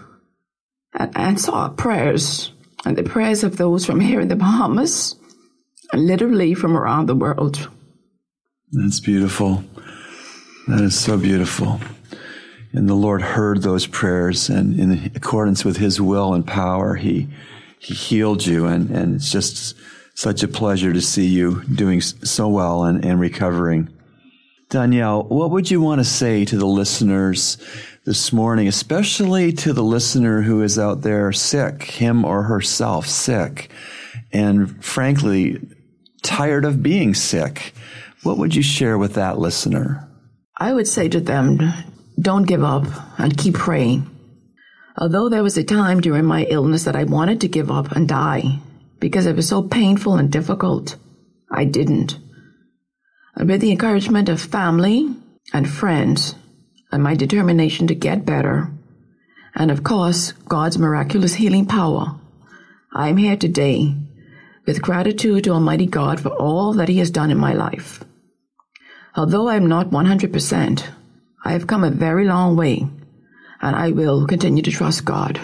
and 0.92 1.16
answer 1.16 1.52
our 1.52 1.70
prayers 1.70 2.52
and 2.84 2.96
the 2.96 3.02
prayers 3.02 3.44
of 3.44 3.56
those 3.56 3.84
from 3.84 4.00
here 4.00 4.20
in 4.20 4.28
the 4.28 4.36
Bahamas 4.36 5.16
and 5.92 6.06
literally 6.06 6.54
from 6.54 6.76
around 6.76 7.06
the 7.06 7.14
world. 7.14 7.68
That's 8.72 9.00
beautiful. 9.00 9.64
That 10.68 10.80
is 10.80 10.98
so 10.98 11.16
beautiful. 11.16 11.80
And 12.74 12.88
the 12.88 12.94
Lord 12.94 13.22
heard 13.22 13.62
those 13.62 13.86
prayers, 13.86 14.48
and 14.48 14.78
in 14.78 15.12
accordance 15.14 15.64
with 15.64 15.76
His 15.76 16.00
will 16.00 16.34
and 16.34 16.44
power, 16.44 16.96
He 16.96 17.28
He 17.78 17.94
healed 17.94 18.44
you, 18.44 18.66
and 18.66 18.90
and 18.90 19.14
it's 19.14 19.30
just 19.30 19.76
such 20.14 20.42
a 20.42 20.48
pleasure 20.48 20.92
to 20.92 21.00
see 21.00 21.26
you 21.26 21.62
doing 21.64 22.00
so 22.00 22.48
well 22.48 22.84
and, 22.84 23.04
and 23.04 23.20
recovering. 23.20 23.88
Danielle, 24.70 25.24
what 25.24 25.50
would 25.50 25.70
you 25.70 25.80
want 25.80 26.00
to 26.00 26.04
say 26.04 26.44
to 26.44 26.56
the 26.56 26.66
listeners 26.66 27.58
this 28.04 28.32
morning, 28.32 28.66
especially 28.66 29.52
to 29.52 29.72
the 29.72 29.82
listener 29.82 30.42
who 30.42 30.62
is 30.62 30.78
out 30.78 31.02
there 31.02 31.30
sick, 31.32 31.82
him 31.82 32.24
or 32.24 32.42
herself 32.42 33.06
sick, 33.06 33.70
and 34.32 34.84
frankly, 34.84 35.60
tired 36.22 36.64
of 36.64 36.82
being 36.82 37.14
sick? 37.14 37.72
What 38.24 38.38
would 38.38 38.54
you 38.54 38.62
share 38.62 38.98
with 38.98 39.14
that 39.14 39.38
listener? 39.38 40.08
I 40.58 40.72
would 40.72 40.88
say 40.88 41.08
to 41.08 41.20
them 41.20 41.58
don't 42.18 42.46
give 42.46 42.62
up 42.62 42.84
and 43.18 43.36
keep 43.36 43.54
praying. 43.54 44.10
Although 44.96 45.28
there 45.28 45.42
was 45.42 45.58
a 45.58 45.64
time 45.64 46.00
during 46.00 46.24
my 46.24 46.44
illness 46.44 46.84
that 46.84 46.96
I 46.96 47.04
wanted 47.04 47.40
to 47.40 47.48
give 47.48 47.70
up 47.70 47.92
and 47.92 48.08
die 48.08 48.60
because 49.00 49.26
it 49.26 49.36
was 49.36 49.48
so 49.48 49.62
painful 49.62 50.14
and 50.14 50.30
difficult, 50.30 50.96
I 51.50 51.64
didn't. 51.64 52.18
And 53.34 53.48
with 53.48 53.60
the 53.60 53.72
encouragement 53.72 54.28
of 54.28 54.40
family 54.40 55.14
and 55.52 55.68
friends 55.68 56.36
and 56.92 57.02
my 57.02 57.14
determination 57.14 57.88
to 57.88 57.94
get 57.94 58.24
better, 58.24 58.70
and 59.56 59.70
of 59.70 59.82
course, 59.82 60.32
God's 60.48 60.78
miraculous 60.78 61.34
healing 61.34 61.66
power, 61.66 62.18
I 62.92 63.08
am 63.08 63.16
here 63.16 63.36
today 63.36 63.96
with 64.66 64.82
gratitude 64.82 65.44
to 65.44 65.50
Almighty 65.50 65.86
God 65.86 66.20
for 66.20 66.30
all 66.30 66.72
that 66.74 66.88
He 66.88 66.98
has 66.98 67.10
done 67.10 67.30
in 67.30 67.38
my 67.38 67.52
life. 67.52 68.04
Although 69.16 69.48
I 69.48 69.56
am 69.56 69.66
not 69.66 69.90
100%, 69.90 70.86
I 71.44 71.52
have 71.52 71.66
come 71.66 71.84
a 71.84 71.90
very 71.90 72.24
long 72.24 72.56
way, 72.56 72.86
and 73.60 73.76
I 73.76 73.90
will 73.90 74.26
continue 74.26 74.62
to 74.62 74.70
trust 74.70 75.04
God. 75.04 75.38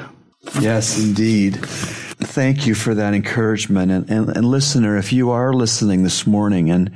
Yes, 0.59 0.99
indeed. 0.99 1.57
Thank 1.57 2.67
you 2.67 2.75
for 2.75 2.95
that 2.95 3.15
encouragement. 3.15 3.93
And, 3.93 4.11
and, 4.11 4.37
and 4.37 4.47
listener, 4.47 4.97
if 4.97 5.13
you 5.13 5.31
are 5.31 5.53
listening 5.53 6.03
this 6.03 6.27
morning 6.27 6.71
and 6.71 6.91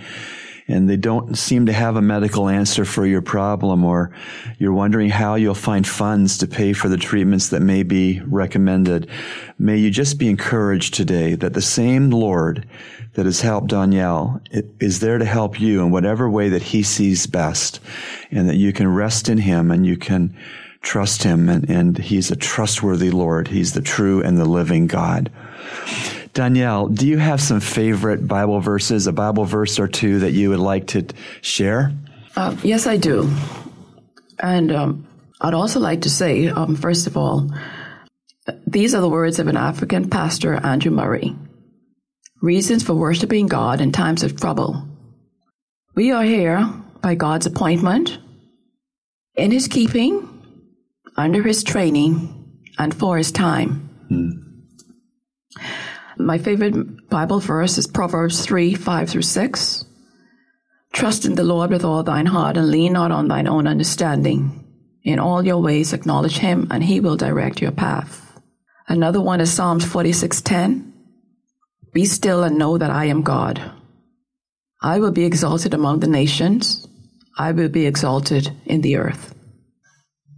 and 0.66 0.88
they 0.88 0.96
don't 0.96 1.36
seem 1.36 1.66
to 1.66 1.72
have 1.72 1.96
a 1.96 2.02
medical 2.02 2.48
answer 2.48 2.86
for 2.86 3.04
your 3.04 3.20
problem, 3.20 3.84
or 3.84 4.14
you're 4.58 4.72
wondering 4.72 5.10
how 5.10 5.34
you'll 5.34 5.54
find 5.54 5.86
funds 5.86 6.38
to 6.38 6.46
pay 6.46 6.72
for 6.72 6.88
the 6.88 6.96
treatments 6.96 7.50
that 7.50 7.60
may 7.60 7.82
be 7.82 8.22
recommended, 8.22 9.08
may 9.58 9.76
you 9.76 9.90
just 9.90 10.18
be 10.18 10.28
encouraged 10.28 10.94
today 10.94 11.34
that 11.34 11.52
the 11.52 11.60
same 11.60 12.10
Lord 12.10 12.66
that 13.14 13.26
has 13.26 13.40
helped 13.40 13.68
Danielle 13.68 14.40
is 14.80 15.00
there 15.00 15.18
to 15.18 15.24
help 15.24 15.60
you 15.60 15.82
in 15.82 15.90
whatever 15.90 16.28
way 16.28 16.48
that 16.50 16.62
he 16.62 16.82
sees 16.82 17.26
best, 17.26 17.80
and 18.30 18.48
that 18.48 18.56
you 18.56 18.72
can 18.72 18.88
rest 18.88 19.28
in 19.28 19.38
him 19.38 19.70
and 19.70 19.86
you 19.86 19.96
can 19.96 20.36
trust 20.82 21.22
him, 21.22 21.48
and, 21.48 21.68
and 21.70 21.98
he's 21.98 22.30
a 22.30 22.36
trustworthy 22.36 23.10
Lord. 23.10 23.48
He's 23.48 23.72
the 23.72 23.80
true 23.80 24.22
and 24.22 24.36
the 24.36 24.44
living 24.44 24.86
God. 24.86 25.30
Danielle, 26.34 26.88
do 26.88 27.06
you 27.06 27.18
have 27.18 27.40
some 27.40 27.60
favorite 27.60 28.26
Bible 28.26 28.60
verses, 28.60 29.06
a 29.06 29.12
Bible 29.12 29.44
verse 29.44 29.78
or 29.78 29.88
two 29.88 30.18
that 30.18 30.32
you 30.32 30.50
would 30.50 30.58
like 30.58 30.88
to 30.88 31.06
share? 31.40 31.92
Uh, 32.36 32.56
yes, 32.62 32.86
I 32.86 32.96
do. 32.96 33.30
And 34.40 34.72
um, 34.72 35.06
I'd 35.40 35.54
also 35.54 35.78
like 35.78 36.02
to 36.02 36.10
say, 36.10 36.48
um, 36.48 36.74
first 36.74 37.06
of 37.06 37.16
all, 37.16 37.50
these 38.66 38.94
are 38.94 39.00
the 39.00 39.08
words 39.08 39.38
of 39.38 39.46
an 39.46 39.56
African 39.56 40.10
pastor, 40.10 40.54
Andrew 40.54 40.90
Murray. 40.90 41.34
Reasons 42.44 42.82
for 42.82 42.92
worshiping 42.92 43.46
God 43.46 43.80
in 43.80 43.90
times 43.90 44.22
of 44.22 44.38
trouble. 44.38 44.86
We 45.94 46.12
are 46.12 46.24
here 46.24 46.70
by 47.00 47.14
God's 47.14 47.46
appointment, 47.46 48.18
in 49.34 49.50
His 49.50 49.66
keeping, 49.66 50.28
under 51.16 51.42
His 51.42 51.64
training, 51.64 52.60
and 52.76 52.94
for 52.94 53.16
His 53.16 53.32
time. 53.32 53.88
Hmm. 54.10 55.62
My 56.18 56.36
favorite 56.36 57.08
Bible 57.08 57.40
verse 57.40 57.78
is 57.78 57.86
Proverbs 57.86 58.44
3 58.44 58.74
5 58.74 59.08
through 59.08 59.22
6. 59.22 59.86
Trust 60.92 61.24
in 61.24 61.36
the 61.36 61.44
Lord 61.44 61.70
with 61.70 61.82
all 61.82 62.02
thine 62.02 62.26
heart 62.26 62.58
and 62.58 62.68
lean 62.68 62.92
not 62.92 63.10
on 63.10 63.26
thine 63.26 63.48
own 63.48 63.66
understanding. 63.66 64.66
In 65.02 65.18
all 65.18 65.46
your 65.46 65.62
ways 65.62 65.94
acknowledge 65.94 66.36
him 66.36 66.66
and 66.70 66.84
he 66.84 67.00
will 67.00 67.16
direct 67.16 67.62
your 67.62 67.72
path. 67.72 68.38
Another 68.86 69.22
one 69.22 69.40
is 69.40 69.50
Psalms 69.50 69.86
46:10. 69.86 70.93
Be 71.94 72.04
still 72.04 72.42
and 72.42 72.58
know 72.58 72.76
that 72.76 72.90
I 72.90 73.04
am 73.04 73.22
God. 73.22 73.62
I 74.82 74.98
will 74.98 75.12
be 75.12 75.24
exalted 75.24 75.72
among 75.72 76.00
the 76.00 76.08
nations. 76.08 76.86
I 77.38 77.52
will 77.52 77.68
be 77.68 77.86
exalted 77.86 78.50
in 78.66 78.80
the 78.80 78.96
earth. 78.96 79.32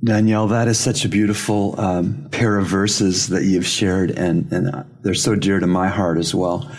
Danielle, 0.05 0.49
that 0.49 0.69
is 0.69 0.79
such 0.79 1.07
a 1.07 1.09
beautiful 1.09 1.75
um, 1.81 2.29
pair 2.31 2.59
of 2.59 2.67
verses 2.67 3.29
that 3.31 3.45
you've 3.45 3.67
shared, 3.67 4.11
and, 4.11 4.53
and 4.53 4.75
uh, 4.75 4.85
they're 5.01 5.15
so 5.15 5.35
dear 5.35 5.59
to 5.59 5.67
my 5.67 5.89
heart 5.89 6.19
as 6.19 6.35
well. 6.35 6.71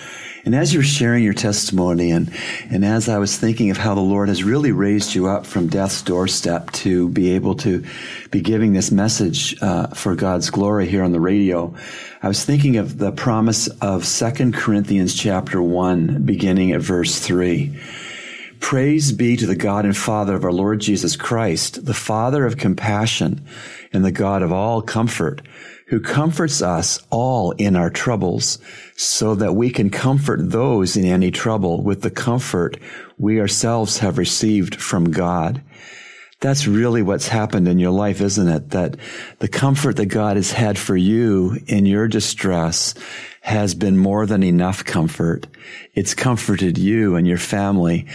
And 0.48 0.56
as 0.56 0.72
you 0.72 0.80
were 0.80 0.86
sharing 0.86 1.26
your 1.26 1.34
testimony, 1.34 2.10
and, 2.12 2.32
and 2.70 2.86
as 2.86 3.10
I 3.10 3.18
was 3.18 3.36
thinking 3.36 3.70
of 3.70 3.76
how 3.76 3.96
the 3.96 4.00
Lord 4.00 4.30
has 4.30 4.46
really 4.46 4.72
raised 4.72 5.14
you 5.14 5.28
up 5.28 5.46
from 5.46 5.68
death's 5.68 6.02
doorstep 6.02 6.72
to 6.72 7.10
be 7.10 7.32
able 7.32 7.56
to 7.56 7.84
be 8.32 8.40
giving 8.40 8.72
this 8.72 8.90
message 8.90 9.62
uh, 9.62 9.88
for 9.88 10.16
God's 10.16 10.50
glory 10.50 10.88
here 10.88 11.04
on 11.04 11.12
the 11.12 11.20
radio, 11.20 11.76
I 12.24 12.30
was 12.30 12.46
thinking 12.46 12.78
of 12.78 12.98
the 12.98 13.12
promise 13.12 13.68
of 13.82 14.06
Second 14.06 14.54
Corinthians 14.54 15.16
chapter 15.16 15.62
1, 15.62 16.24
beginning 16.24 16.72
at 16.72 16.80
verse 16.80 17.20
3 17.20 17.78
Praise 18.62 19.12
be 19.12 19.36
to 19.36 19.48
the 19.48 19.54
God 19.54 19.84
and 19.84 19.98
Father 19.98 20.34
of 20.34 20.46
our 20.46 20.54
Lord 20.54 20.80
Jesus 20.80 21.18
Christ, 21.18 21.86
the 21.86 21.94
Father 21.94 22.46
of 22.46 22.56
compassion 22.56 23.46
and 23.92 24.06
the 24.06 24.14
God 24.14 24.42
of 24.44 24.54
all 24.54 24.82
comfort, 24.82 25.42
who 25.88 26.00
comforts 26.00 26.62
us 26.62 27.00
all 27.10 27.52
in 27.52 27.76
our 27.76 27.90
troubles, 27.90 28.60
so 28.96 29.36
that 29.36 29.54
we 29.54 29.70
can 29.70 29.90
comfort 29.90 30.52
those 30.52 30.98
in 30.98 31.06
any 31.06 31.32
trouble 31.32 31.82
with 31.82 32.02
the 32.02 32.12
comfort 32.12 32.78
we 33.18 33.40
ourselves 33.40 34.00
have 34.00 34.18
received 34.18 34.76
from 34.76 35.12
God. 35.12 35.62
That's 36.40 36.68
really 36.68 37.02
what's 37.02 37.30
happened 37.30 37.68
in 37.68 37.80
your 37.80 37.92
life, 37.92 38.22
isn't 38.22 38.48
it? 38.48 38.70
That 38.70 38.98
the 39.40 39.48
comfort 39.48 39.96
that 39.96 40.06
God 40.06 40.36
has 40.36 40.52
had 40.52 40.78
for 40.78 40.96
you 40.96 41.58
in 41.66 41.86
your 41.86 42.08
distress 42.08 42.94
has 43.42 43.74
been 43.74 43.98
more 43.98 44.26
than 44.26 44.44
enough 44.44 44.84
comfort. 44.84 45.48
It's 45.96 46.14
comforted 46.14 46.78
you 46.78 47.16
and 47.16 47.26
your 47.26 47.38
family, 47.38 48.06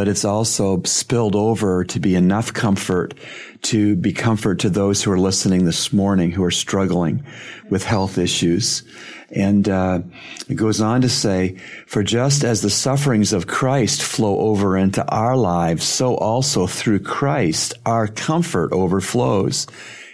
but 0.00 0.08
it's 0.08 0.24
also 0.24 0.82
spilled 0.84 1.36
over 1.36 1.84
to 1.84 2.00
be 2.00 2.14
enough 2.14 2.54
comfort 2.54 3.12
to 3.60 3.94
be 3.96 4.14
comfort 4.14 4.58
to 4.60 4.70
those 4.70 5.02
who 5.02 5.12
are 5.12 5.18
listening 5.18 5.66
this 5.66 5.92
morning 5.92 6.30
who 6.30 6.42
are 6.42 6.50
struggling 6.50 7.22
with 7.68 7.84
health 7.84 8.16
issues. 8.16 8.82
And 9.30 9.68
uh, 9.68 10.00
it 10.48 10.54
goes 10.54 10.80
on 10.80 11.02
to 11.02 11.10
say, 11.10 11.58
for 11.86 12.02
just 12.02 12.44
as 12.44 12.62
the 12.62 12.70
sufferings 12.70 13.34
of 13.34 13.46
Christ 13.46 14.02
flow 14.02 14.38
over 14.38 14.74
into 14.74 15.06
our 15.08 15.36
lives, 15.36 15.84
so 15.84 16.14
also 16.14 16.66
through 16.66 17.00
Christ 17.00 17.74
our 17.84 18.08
comfort 18.08 18.72
overflows. 18.72 19.66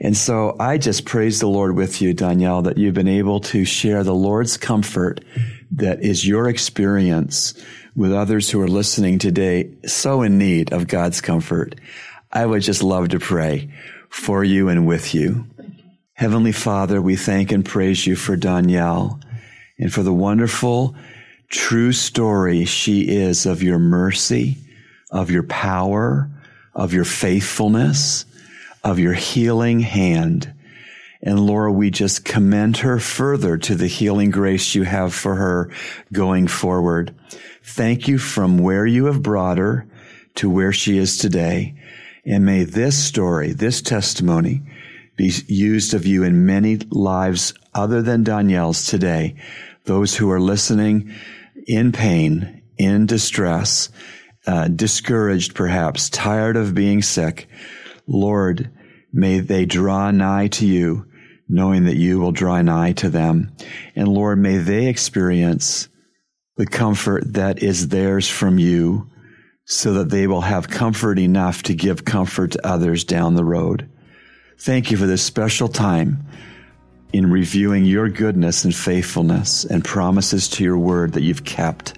And 0.00 0.16
so 0.16 0.56
I 0.60 0.78
just 0.78 1.04
praise 1.04 1.40
the 1.40 1.48
Lord 1.48 1.74
with 1.74 2.02
you, 2.02 2.12
Danielle, 2.12 2.62
that 2.62 2.78
you've 2.78 2.94
been 2.94 3.08
able 3.08 3.40
to 3.40 3.64
share 3.64 4.04
the 4.04 4.14
Lord's 4.14 4.56
comfort 4.56 5.24
that 5.72 6.02
is 6.02 6.26
your 6.26 6.48
experience 6.48 7.54
with 7.94 8.12
others 8.12 8.50
who 8.50 8.60
are 8.60 8.68
listening 8.68 9.18
today, 9.18 9.70
so 9.86 10.22
in 10.22 10.36
need 10.38 10.72
of 10.72 10.86
God's 10.86 11.20
comfort. 11.20 11.74
I 12.30 12.44
would 12.44 12.62
just 12.62 12.82
love 12.82 13.08
to 13.08 13.18
pray 13.18 13.70
for 14.10 14.44
you 14.44 14.68
and 14.68 14.86
with 14.86 15.14
you. 15.14 15.46
Heavenly 16.12 16.52
Father, 16.52 17.00
we 17.00 17.16
thank 17.16 17.52
and 17.52 17.64
praise 17.64 18.06
you 18.06 18.16
for 18.16 18.36
Danielle 18.36 19.20
and 19.78 19.92
for 19.92 20.02
the 20.02 20.12
wonderful, 20.12 20.94
true 21.48 21.92
story 21.92 22.64
she 22.64 23.08
is 23.08 23.46
of 23.46 23.62
your 23.62 23.78
mercy, 23.78 24.58
of 25.10 25.30
your 25.30 25.42
power, 25.44 26.30
of 26.74 26.92
your 26.92 27.04
faithfulness, 27.04 28.26
of 28.86 29.00
your 29.00 29.14
healing 29.14 29.80
hand. 29.80 30.54
And 31.20 31.44
Lord, 31.44 31.74
we 31.74 31.90
just 31.90 32.24
commend 32.24 32.76
her 32.78 33.00
further 33.00 33.58
to 33.58 33.74
the 33.74 33.88
healing 33.88 34.30
grace 34.30 34.76
you 34.76 34.84
have 34.84 35.12
for 35.12 35.34
her 35.34 35.72
going 36.12 36.46
forward. 36.46 37.12
Thank 37.64 38.06
you 38.06 38.16
from 38.16 38.58
where 38.58 38.86
you 38.86 39.06
have 39.06 39.24
brought 39.24 39.58
her 39.58 39.88
to 40.36 40.48
where 40.48 40.72
she 40.72 40.98
is 40.98 41.18
today. 41.18 41.74
And 42.24 42.46
may 42.46 42.62
this 42.62 42.96
story, 42.96 43.50
this 43.50 43.82
testimony 43.82 44.62
be 45.16 45.32
used 45.48 45.92
of 45.92 46.06
you 46.06 46.22
in 46.22 46.46
many 46.46 46.76
lives 46.76 47.54
other 47.74 48.02
than 48.02 48.22
Danielle's 48.22 48.86
today. 48.86 49.34
Those 49.84 50.14
who 50.14 50.30
are 50.30 50.40
listening 50.40 51.12
in 51.66 51.90
pain, 51.90 52.62
in 52.78 53.06
distress, 53.06 53.88
uh, 54.46 54.68
discouraged 54.68 55.56
perhaps, 55.56 56.08
tired 56.08 56.56
of 56.56 56.72
being 56.72 57.02
sick. 57.02 57.48
Lord, 58.06 58.70
May 59.16 59.40
they 59.40 59.64
draw 59.64 60.10
nigh 60.10 60.48
to 60.48 60.66
you, 60.66 61.06
knowing 61.48 61.86
that 61.86 61.96
you 61.96 62.20
will 62.20 62.32
draw 62.32 62.60
nigh 62.60 62.92
to 62.92 63.08
them. 63.08 63.56
And 63.94 64.08
Lord, 64.08 64.38
may 64.38 64.58
they 64.58 64.88
experience 64.88 65.88
the 66.58 66.66
comfort 66.66 67.32
that 67.32 67.62
is 67.62 67.88
theirs 67.88 68.28
from 68.28 68.58
you 68.58 69.10
so 69.64 69.94
that 69.94 70.10
they 70.10 70.26
will 70.26 70.42
have 70.42 70.68
comfort 70.68 71.18
enough 71.18 71.62
to 71.62 71.74
give 71.74 72.04
comfort 72.04 72.50
to 72.52 72.66
others 72.66 73.04
down 73.04 73.36
the 73.36 73.44
road. 73.44 73.88
Thank 74.58 74.90
you 74.90 74.98
for 74.98 75.06
this 75.06 75.22
special 75.22 75.68
time 75.68 76.26
in 77.14 77.30
reviewing 77.30 77.86
your 77.86 78.10
goodness 78.10 78.66
and 78.66 78.74
faithfulness 78.74 79.64
and 79.64 79.82
promises 79.82 80.46
to 80.50 80.62
your 80.62 80.76
word 80.76 81.14
that 81.14 81.22
you've 81.22 81.44
kept. 81.44 81.94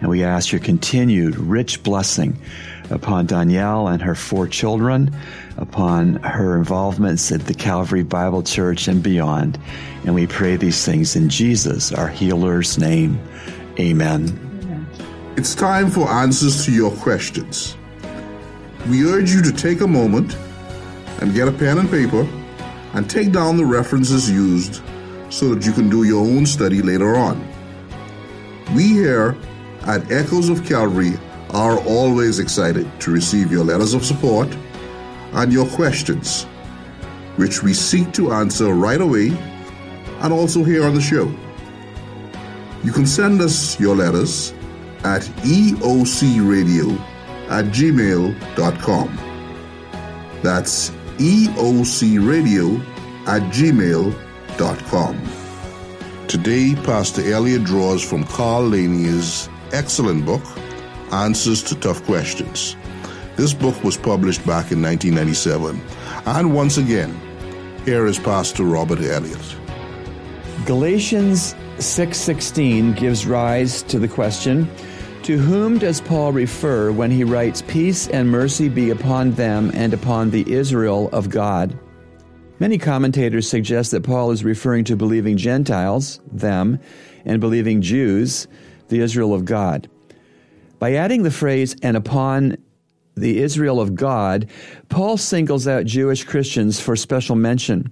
And 0.00 0.08
we 0.08 0.24
ask 0.24 0.52
your 0.52 0.62
continued 0.62 1.36
rich 1.36 1.82
blessing 1.82 2.38
upon 2.90 3.26
Danielle 3.26 3.88
and 3.88 4.00
her 4.02 4.14
four 4.14 4.46
children, 4.46 5.14
upon 5.56 6.16
her 6.16 6.56
involvements 6.56 7.32
at 7.32 7.46
the 7.46 7.54
Calvary 7.54 8.02
Bible 8.02 8.42
Church 8.42 8.88
and 8.88 9.02
beyond. 9.02 9.58
And 10.04 10.14
we 10.14 10.26
pray 10.26 10.56
these 10.56 10.84
things 10.84 11.16
in 11.16 11.28
Jesus, 11.28 11.92
our 11.92 12.08
healer's 12.08 12.78
name. 12.78 13.20
Amen. 13.78 14.86
It's 15.36 15.54
time 15.54 15.90
for 15.90 16.08
answers 16.08 16.64
to 16.64 16.72
your 16.72 16.90
questions. 16.92 17.76
We 18.88 19.04
urge 19.04 19.30
you 19.30 19.42
to 19.42 19.52
take 19.52 19.80
a 19.80 19.86
moment 19.86 20.36
and 21.20 21.34
get 21.34 21.48
a 21.48 21.52
pen 21.52 21.78
and 21.78 21.90
paper 21.90 22.26
and 22.94 23.10
take 23.10 23.32
down 23.32 23.56
the 23.56 23.64
references 23.64 24.30
used 24.30 24.80
so 25.28 25.54
that 25.54 25.66
you 25.66 25.72
can 25.72 25.90
do 25.90 26.04
your 26.04 26.24
own 26.24 26.46
study 26.46 26.80
later 26.82 27.16
on. 27.16 27.46
We 28.74 28.84
here 28.88 29.36
at 29.82 30.10
Echoes 30.10 30.48
of 30.48 30.64
Calvary 30.64 31.18
are 31.50 31.78
always 31.80 32.38
excited 32.38 32.90
to 33.00 33.10
receive 33.10 33.50
your 33.50 33.64
letters 33.64 33.94
of 33.94 34.04
support 34.04 34.48
and 35.32 35.52
your 35.52 35.66
questions, 35.68 36.44
which 37.36 37.62
we 37.62 37.72
seek 37.74 38.12
to 38.12 38.32
answer 38.32 38.72
right 38.74 39.00
away 39.00 39.28
and 40.20 40.32
also 40.32 40.64
here 40.64 40.84
on 40.84 40.94
the 40.94 41.00
show. 41.00 41.32
You 42.82 42.92
can 42.92 43.06
send 43.06 43.40
us 43.40 43.78
your 43.80 43.96
letters 43.96 44.52
at 45.04 45.22
eocradio 45.42 46.98
at 47.48 47.66
gmail.com. 47.66 49.08
That's 50.42 50.90
eocradio 51.18 52.80
at 53.26 53.42
gmail.com. 53.52 55.22
Today, 56.28 56.74
Pastor 56.84 57.22
Elliot 57.32 57.64
draws 57.64 58.02
from 58.02 58.24
Carl 58.24 58.68
Laney's 58.68 59.48
excellent 59.72 60.24
book, 60.26 60.42
Answers 61.12 61.62
to 61.64 61.74
Tough 61.76 62.02
Questions. 62.04 62.76
This 63.36 63.52
book 63.52 63.82
was 63.84 63.96
published 63.96 64.40
back 64.46 64.72
in 64.72 64.82
1997. 64.82 65.80
And 66.26 66.54
once 66.54 66.78
again, 66.78 67.14
here 67.84 68.06
is 68.06 68.18
Pastor 68.18 68.64
Robert 68.64 69.00
Elliott. 69.00 69.56
Galatians 70.64 71.54
6:16 71.78 72.94
gives 72.94 73.26
rise 73.26 73.82
to 73.82 73.98
the 73.98 74.08
question, 74.08 74.68
to 75.22 75.38
whom 75.38 75.78
does 75.78 76.00
Paul 76.00 76.32
refer 76.32 76.90
when 76.90 77.10
he 77.10 77.24
writes 77.24 77.62
peace 77.66 78.08
and 78.08 78.30
mercy 78.30 78.68
be 78.68 78.90
upon 78.90 79.32
them 79.32 79.70
and 79.74 79.92
upon 79.92 80.30
the 80.30 80.50
Israel 80.50 81.08
of 81.12 81.28
God? 81.28 81.78
Many 82.58 82.78
commentators 82.78 83.48
suggest 83.48 83.90
that 83.90 84.02
Paul 84.02 84.30
is 84.30 84.44
referring 84.44 84.84
to 84.84 84.96
believing 84.96 85.36
Gentiles, 85.36 86.20
them, 86.32 86.78
and 87.26 87.38
believing 87.38 87.82
Jews, 87.82 88.46
the 88.88 89.00
Israel 89.00 89.34
of 89.34 89.44
God. 89.44 89.88
By 90.78 90.94
adding 90.94 91.22
the 91.22 91.30
phrase 91.30 91.74
and 91.82 91.96
upon 91.96 92.56
the 93.16 93.38
Israel 93.40 93.80
of 93.80 93.94
God, 93.94 94.48
Paul 94.88 95.16
singles 95.16 95.66
out 95.66 95.86
Jewish 95.86 96.24
Christians 96.24 96.80
for 96.80 96.96
special 96.96 97.34
mention. 97.34 97.90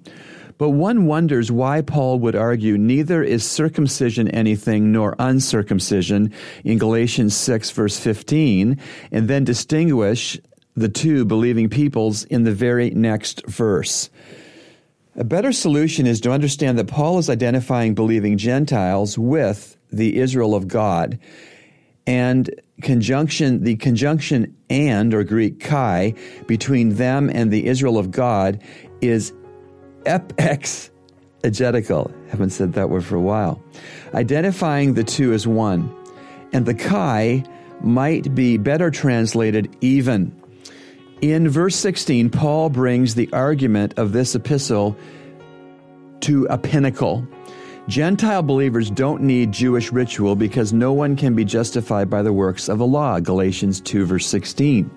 But 0.59 0.71
one 0.71 1.07
wonders 1.07 1.51
why 1.51 1.81
Paul 1.81 2.21
would 2.21 2.37
argue 2.37 2.79
neither 2.79 3.23
is 3.23 3.49
circumcision 3.49 4.29
anything 4.29 4.93
nor 4.93 5.17
uncircumcision 5.19 6.33
in 6.63 6.79
Galatians 6.79 7.35
6, 7.35 7.71
verse 7.71 7.99
15, 7.99 8.79
and 9.11 9.29
then 9.29 9.45
distinguish 9.45 10.39
the 10.77 10.89
two 10.89 11.25
believing 11.25 11.69
peoples 11.69 12.25
in 12.25 12.45
the 12.45 12.53
very 12.53 12.91
next 12.91 13.47
verse. 13.47 14.11
A 15.17 15.25
better 15.25 15.53
solution 15.53 16.07
is 16.07 16.21
to 16.23 16.33
understand 16.33 16.79
that 16.79 16.89
Paul 16.89 17.19
is 17.19 17.31
identifying 17.31 17.95
believing 17.95 18.37
Gentiles 18.37 19.17
with 19.17 19.77
the 19.91 20.19
Israel 20.19 20.55
of 20.55 20.69
God. 20.69 21.19
And 22.07 22.51
conjunction, 22.83 23.65
the 23.65 23.77
conjunction 23.77 24.55
and, 24.69 25.15
or 25.15 25.25
Greek 25.25 25.61
kai, 25.61 26.15
between 26.47 26.97
them 26.97 27.31
and 27.31 27.51
the 27.51 27.67
Israel 27.67 27.99
of 27.99 28.11
God 28.11 28.63
is 29.01 29.33
epex 30.05 30.91
egetical. 31.45 32.11
Haven't 32.29 32.51
said 32.51 32.73
that 32.73 32.91
word 32.91 33.05
for 33.05 33.17
a 33.17 33.21
while. 33.21 33.63
Identifying 34.15 34.95
the 34.95 35.05
two 35.05 35.33
as 35.33 35.47
one. 35.47 35.95
And 36.53 36.67
the 36.67 36.75
kai 36.75 37.45
might 37.81 38.35
be 38.35 38.57
better 38.57 38.91
translated 38.91 39.75
even. 39.81 40.35
In 41.21 41.49
verse 41.49 41.77
16, 41.77 42.31
Paul 42.31 42.71
brings 42.71 43.15
the 43.15 43.29
argument 43.33 43.95
of 43.99 44.13
this 44.13 44.35
epistle 44.35 44.97
to 46.21 46.47
a 46.47 46.59
pinnacle. 46.59 47.27
Gentile 47.87 48.43
believers 48.43 48.91
don't 48.91 49.21
need 49.21 49.53
Jewish 49.53 49.93
ritual 49.93 50.35
because 50.35 50.73
no 50.73 50.95
one 50.95 51.17
can 51.17 51.35
be 51.35 51.45
justified 51.45 52.09
by 52.09 52.23
the 52.23 52.33
works 52.33 52.71
of 52.71 52.79
the 52.79 52.87
law, 52.87 53.21
Galatians 53.21 53.79
2 53.83 54.07
verse 54.07 54.27
16. 54.27 54.91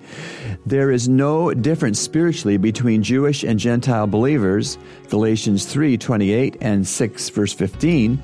There 0.65 0.89
is 0.89 1.09
no 1.09 1.53
difference 1.53 1.99
spiritually 1.99 2.55
between 2.55 3.03
Jewish 3.03 3.43
and 3.43 3.59
Gentile 3.59 4.07
believers, 4.07 4.77
Galatians 5.09 5.65
3 5.65 5.97
28 5.97 6.57
and 6.61 6.87
6 6.87 7.29
verse 7.29 7.51
15. 7.51 8.23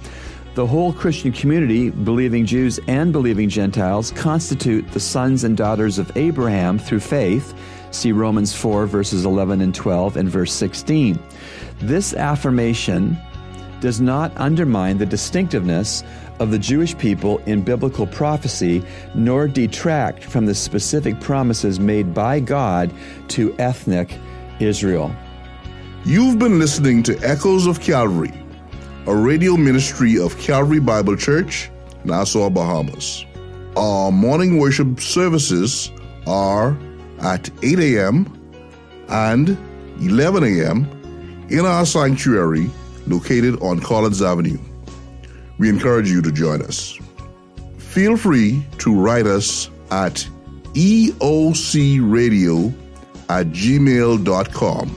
The 0.55 0.65
whole 0.65 0.93
Christian 0.93 1.33
community, 1.33 1.89
believing 1.89 2.45
Jews 2.45 2.79
and 2.87 3.11
believing 3.11 3.49
Gentiles, 3.49 4.11
constitute 4.11 4.89
the 4.91 4.99
sons 4.99 5.43
and 5.43 5.57
daughters 5.57 5.97
of 5.97 6.15
Abraham 6.15 6.79
through 6.79 7.01
faith. 7.01 7.53
See 7.91 8.13
Romans 8.13 8.53
4 8.55 8.85
verses 8.85 9.25
11 9.25 9.59
and 9.59 9.75
12 9.75 10.15
and 10.15 10.29
verse 10.29 10.53
16. 10.53 11.19
This 11.81 12.13
affirmation 12.13 13.17
does 13.83 13.99
not 13.99 14.31
undermine 14.37 14.97
the 14.97 15.05
distinctiveness 15.05 16.05
of 16.39 16.51
the 16.51 16.57
Jewish 16.57 16.97
people 16.97 17.39
in 17.39 17.61
biblical 17.61 18.07
prophecy, 18.07 18.81
nor 19.13 19.45
detract 19.45 20.23
from 20.23 20.45
the 20.45 20.55
specific 20.55 21.19
promises 21.19 21.81
made 21.81 22.13
by 22.13 22.39
God 22.39 22.93
to 23.27 23.53
ethnic 23.59 24.17
Israel. 24.61 25.13
You've 26.05 26.39
been 26.39 26.59
listening 26.59 27.03
to 27.03 27.19
Echoes 27.23 27.67
of 27.67 27.81
Calvary, 27.81 28.31
a 29.05 29.13
radio 29.13 29.57
ministry 29.57 30.17
of 30.17 30.37
Calvary 30.37 30.79
Bible 30.79 31.17
Church, 31.17 31.69
Nassau, 32.05 32.49
Bahamas. 32.49 33.25
Our 33.75 34.13
morning 34.13 34.59
worship 34.59 35.01
services 35.01 35.91
are 36.25 36.77
at 37.19 37.49
8 37.61 37.79
a.m. 37.79 38.31
and 39.09 39.57
11 39.99 40.43
a.m. 40.45 40.87
in 41.49 41.65
our 41.65 41.85
sanctuary 41.85 42.71
located 43.07 43.61
on 43.61 43.79
Collins 43.79 44.21
Avenue. 44.21 44.59
We 45.57 45.69
encourage 45.69 46.09
you 46.09 46.21
to 46.21 46.31
join 46.31 46.61
us. 46.61 46.97
Feel 47.77 48.17
free 48.17 48.65
to 48.79 48.95
write 48.95 49.27
us 49.27 49.69
at 49.91 50.27
eocradio 50.73 52.73
at 53.29 53.47
gmail.com. 53.47 54.95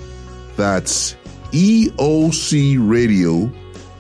That's 0.57 1.14
eocradio 1.53 3.53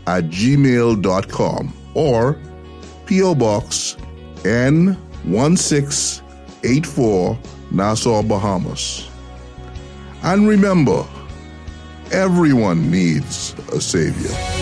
at 0.06 0.24
gmail.com 0.24 1.74
or 1.94 2.38
P.O. 3.06 3.34
Box 3.34 3.96
N1684 4.42 7.38
Nassau, 7.70 8.22
Bahamas. 8.22 9.08
And 10.22 10.48
remember, 10.48 11.04
Everyone 12.12 12.90
needs 12.90 13.54
a 13.72 13.80
Savior. 13.80 14.55